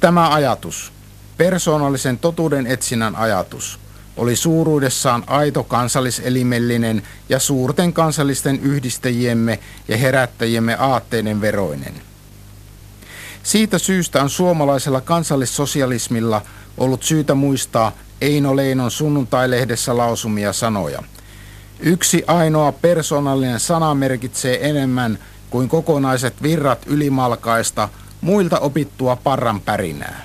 Tämä 0.00 0.28
ajatus, 0.28 0.92
persoonallisen 1.36 2.18
totuuden 2.18 2.66
etsinnän 2.66 3.16
ajatus, 3.16 3.78
oli 4.16 4.36
suuruudessaan 4.36 5.24
aito 5.26 5.64
kansalliselimellinen 5.64 7.02
ja 7.28 7.38
suurten 7.38 7.92
kansallisten 7.92 8.60
yhdistäjiemme 8.60 9.58
ja 9.88 9.96
herättäjiemme 9.96 10.76
aatteiden 10.78 11.40
veroinen. 11.40 11.94
Siitä 13.42 13.78
syystä 13.78 14.22
on 14.22 14.30
suomalaisella 14.30 15.00
kansallissosialismilla 15.00 16.42
ollut 16.78 17.02
syytä 17.02 17.34
muistaa 17.34 17.92
Eino 18.20 18.56
Leinon 18.56 18.90
sunnuntai-lehdessä 18.90 19.96
lausumia 19.96 20.52
sanoja– 20.52 21.02
Yksi 21.80 22.24
ainoa 22.26 22.72
persoonallinen 22.72 23.60
sana 23.60 23.94
merkitsee 23.94 24.70
enemmän 24.70 25.18
kuin 25.50 25.68
kokonaiset 25.68 26.42
virrat 26.42 26.86
ylimalkaista 26.86 27.88
muilta 28.20 28.58
opittua 28.58 29.16
parran 29.16 29.60
pärinää. 29.60 30.22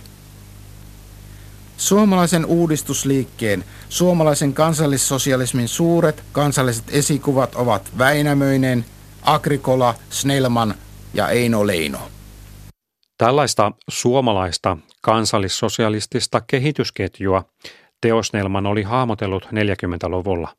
Suomalaisen 1.80 2.46
uudistusliikkeen, 2.46 3.64
suomalaisen 3.90 4.54
kansallissosialismin 4.54 5.68
suuret 5.68 6.24
kansalliset 6.32 6.86
esikuvat 6.92 7.56
ovat 7.56 7.92
Väinämöinen, 7.98 8.86
Agrikola, 9.22 9.96
Snellman 10.10 10.74
ja 11.14 11.30
Eino 11.30 11.68
Leino. 11.68 12.00
Tällaista 13.18 13.72
suomalaista 13.90 14.78
kansallissosialistista 15.02 16.42
kehitysketjua 16.42 17.44
Teosnelman 18.02 18.66
oli 18.66 18.84
hahmotellut 18.84 19.46
40-luvulla. 19.46 20.56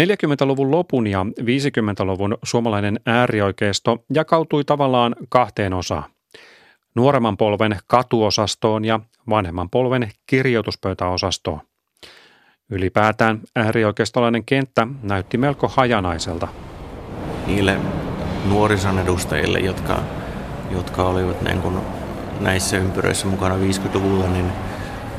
40-luvun 0.00 0.70
lopun 0.70 1.06
ja 1.06 1.26
50-luvun 1.40 2.38
suomalainen 2.42 3.00
äärioikeisto 3.06 4.04
jakautui 4.14 4.64
tavallaan 4.64 5.16
kahteen 5.28 5.72
osaan. 5.72 6.13
Nuoremman 6.94 7.36
polven 7.36 7.78
katuosastoon 7.86 8.84
ja 8.84 9.00
vanhemman 9.30 9.70
polven 9.70 10.10
kirjoituspöytäosastoon. 10.26 11.60
Ylipäätään 12.70 13.40
äärioikeistolainen 13.56 14.44
kenttä 14.44 14.86
näytti 15.02 15.38
melko 15.38 15.68
hajanaiselta. 15.68 16.48
Niille 17.46 17.76
nuorison 18.48 18.98
edustajille, 18.98 19.58
jotka, 19.58 19.98
jotka 20.70 21.04
olivat 21.04 21.42
niin 21.42 21.60
kuin 21.60 21.78
näissä 22.40 22.76
ympyröissä 22.76 23.26
mukana 23.26 23.54
50-luvulla, 23.54 24.26
niin 24.26 24.46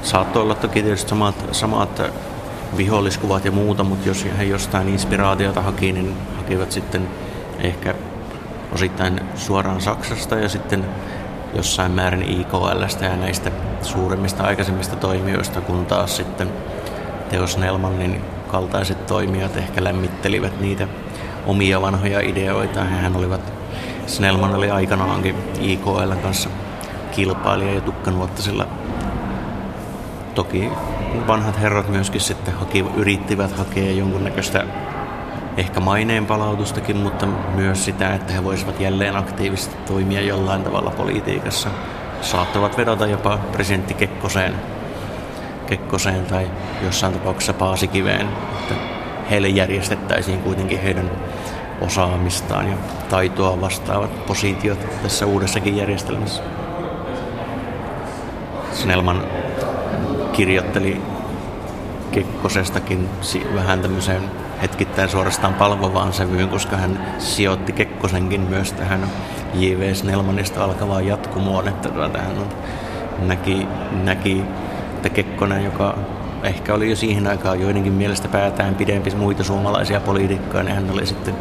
saattoi 0.01 0.43
olla 0.43 0.55
toki 0.55 0.83
tietysti 0.83 1.09
samat, 1.09 1.45
samat 1.51 2.01
viholliskuvat 2.77 3.45
ja 3.45 3.51
muuta, 3.51 3.83
mutta 3.83 4.07
jos 4.07 4.27
he 4.37 4.43
jostain 4.43 4.89
inspiraatiota 4.89 5.61
haki, 5.61 5.91
niin 5.91 6.13
hakivat 6.37 6.71
sitten 6.71 7.07
ehkä 7.59 7.95
osittain 8.71 9.21
suoraan 9.35 9.81
Saksasta 9.81 10.35
ja 10.35 10.49
sitten 10.49 10.85
jossain 11.55 11.91
määrin 11.91 12.23
IKLstä 12.23 13.05
ja 13.05 13.15
näistä 13.15 13.51
suuremmista 13.81 14.43
aikaisemmista 14.43 14.95
toimijoista, 14.95 15.61
kun 15.61 15.85
taas 15.85 16.17
sitten 16.17 16.51
Teos 17.29 17.57
Nelmanin 17.57 18.21
kaltaiset 18.47 19.05
toimijat 19.05 19.57
ehkä 19.57 19.83
lämmittelivät 19.83 20.59
niitä 20.61 20.87
omia 21.45 21.81
vanhoja 21.81 22.19
ideoita. 22.19 22.83
Hehän 22.83 23.15
olivat, 23.15 23.53
Snellman 24.07 24.55
oli 24.55 24.71
aikanaankin 24.71 25.35
IKL 25.59 26.13
kanssa 26.23 26.49
kilpailija 27.11 27.73
ja 27.73 27.81
tukkanuottasilla 27.81 28.67
toki 30.35 30.71
vanhat 31.27 31.61
herrat 31.61 31.89
myöskin 31.89 32.21
sitten 32.21 32.53
haki, 32.53 32.85
yrittivät 32.95 33.57
hakea 33.57 33.91
jonkunnäköistä 33.91 34.65
ehkä 35.57 35.79
maineen 35.79 36.25
palautustakin, 36.25 36.97
mutta 36.97 37.25
myös 37.55 37.85
sitä, 37.85 38.13
että 38.13 38.33
he 38.33 38.43
voisivat 38.43 38.79
jälleen 38.79 39.15
aktiivisesti 39.15 39.75
toimia 39.87 40.21
jollain 40.21 40.63
tavalla 40.63 40.91
politiikassa. 40.91 41.69
Saattavat 42.21 42.77
vedota 42.77 43.07
jopa 43.07 43.37
presidentti 43.51 43.93
Kekkoseen, 43.93 44.55
Kekkoseen 45.67 46.25
tai 46.25 46.47
jossain 46.83 47.13
tapauksessa 47.13 47.53
Paasikiveen, 47.53 48.27
että 48.59 48.75
heille 49.29 49.47
järjestettäisiin 49.47 50.39
kuitenkin 50.39 50.81
heidän 50.81 51.11
osaamistaan 51.81 52.69
ja 52.69 52.77
taitoa 53.09 53.61
vastaavat 53.61 54.25
positiot 54.25 54.79
tässä 55.03 55.25
uudessakin 55.25 55.77
järjestelmässä. 55.77 56.43
Snellman 58.71 59.23
kirjoitteli 60.33 61.01
Kekkosestakin 62.11 63.09
vähän 63.55 63.81
tämmöiseen 63.81 64.21
hetkittäin 64.61 65.09
suorastaan 65.09 65.53
palvovaan 65.53 66.13
sävyyn, 66.13 66.49
koska 66.49 66.77
hän 66.77 67.15
sijoitti 67.17 67.71
Kekkosenkin 67.71 68.41
myös 68.41 68.73
tähän 68.73 69.07
J.V. 69.53 69.93
Snellmanista 69.93 70.63
alkavaan 70.63 71.07
jatkumoon, 71.07 71.67
että 71.67 71.89
tuota, 71.89 72.17
hän 72.17 72.37
on, 72.37 72.49
näki, 73.27 73.67
näki, 74.03 74.43
että 74.95 75.09
Kekkonen, 75.09 75.65
joka 75.65 75.97
ehkä 76.43 76.73
oli 76.73 76.89
jo 76.89 76.95
siihen 76.95 77.27
aikaan 77.27 77.61
joidenkin 77.61 77.93
mielestä 77.93 78.27
päätään 78.27 78.75
pidempi 78.75 79.11
muita 79.11 79.43
suomalaisia 79.43 79.99
poliitikkoja, 79.99 80.63
niin 80.63 80.75
hän 80.75 80.91
oli 80.91 81.05
sitten 81.05 81.35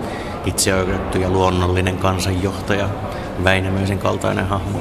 itseoikeutettu 0.47 1.19
ja 1.19 1.31
luonnollinen 1.31 1.99
kansanjohtaja, 1.99 2.89
Väinämöisen 3.45 3.99
kaltainen 3.99 4.47
hahmo. 4.47 4.79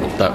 Mutta 0.00 0.32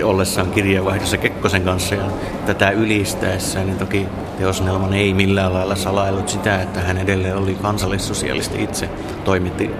ollessaan 0.00 0.50
kirjeenvaihdossa 0.50 1.16
Kekkosen 1.16 1.62
kanssa 1.62 1.94
ja 1.94 2.04
tätä 2.46 2.70
ylistäessä, 2.70 3.64
niin 3.64 3.78
toki 3.78 4.06
Teos 4.38 4.62
Nelman 4.62 4.94
ei 4.94 5.14
millään 5.14 5.52
lailla 5.52 5.76
salaillut 5.76 6.28
sitä, 6.28 6.62
että 6.62 6.80
hän 6.80 6.98
edelleen 6.98 7.36
oli 7.36 7.54
kansallissosialisti 7.54 8.62
itse. 8.62 8.90
Toimitti 9.24 9.70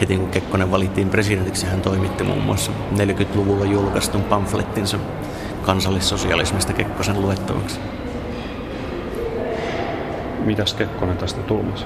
heti 0.00 0.16
kun 0.16 0.28
Kekkonen 0.28 0.70
valittiin 0.70 1.08
presidentiksi, 1.08 1.66
hän 1.66 1.80
toimitti 1.80 2.24
muun 2.24 2.42
muassa 2.42 2.72
40-luvulla 2.96 3.64
julkaistun 3.64 4.22
pamflettinsa 4.22 4.98
kansallissosialismista 5.62 6.72
Kekkosen 6.72 7.22
luettavaksi. 7.22 7.80
Mitäs 10.44 10.74
Kekkonen 10.74 11.16
tästä 11.16 11.40
tulmasi? 11.42 11.84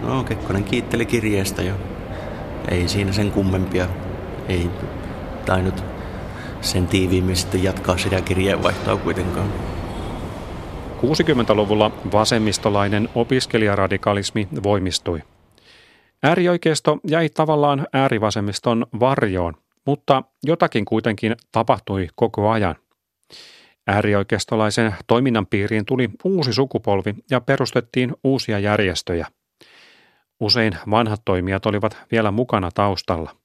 No, 0.00 0.24
Kekkonen 0.24 0.64
kiitteli 0.64 1.06
kirjeestä 1.06 1.62
jo. 1.62 1.74
Ei 2.68 2.88
siinä 2.88 3.12
sen 3.12 3.30
kummempia. 3.30 3.86
Ei 4.48 4.70
tainnut 5.46 5.84
sen 6.62 6.86
tiiviimmin 6.86 7.36
sitten 7.36 7.62
jatkaa 7.62 7.98
sitä 7.98 8.20
kirjeenvaihtoa 8.20 8.96
kuitenkaan. 8.96 9.52
60-luvulla 11.02 11.90
vasemmistolainen 12.12 13.08
opiskelijaradikalismi 13.14 14.48
voimistui. 14.62 15.22
Äärioikeisto 16.22 16.98
jäi 17.06 17.28
tavallaan 17.28 17.86
äärivasemmiston 17.92 18.86
varjoon, 19.00 19.54
mutta 19.86 20.22
jotakin 20.42 20.84
kuitenkin 20.84 21.36
tapahtui 21.52 22.08
koko 22.14 22.50
ajan. 22.50 22.76
Äärioikeistolaisen 23.86 24.94
toiminnan 25.06 25.46
piiriin 25.46 25.86
tuli 25.86 26.10
uusi 26.24 26.52
sukupolvi 26.52 27.14
ja 27.30 27.40
perustettiin 27.40 28.14
uusia 28.24 28.58
järjestöjä. 28.58 29.26
Usein 30.40 30.72
vanhat 30.90 31.22
toimijat 31.24 31.66
olivat 31.66 31.98
vielä 32.12 32.30
mukana 32.30 32.70
taustalla. 32.74 33.36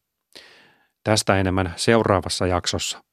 Tästä 1.03 1.39
enemmän 1.39 1.73
seuraavassa 1.75 2.47
jaksossa. 2.47 3.06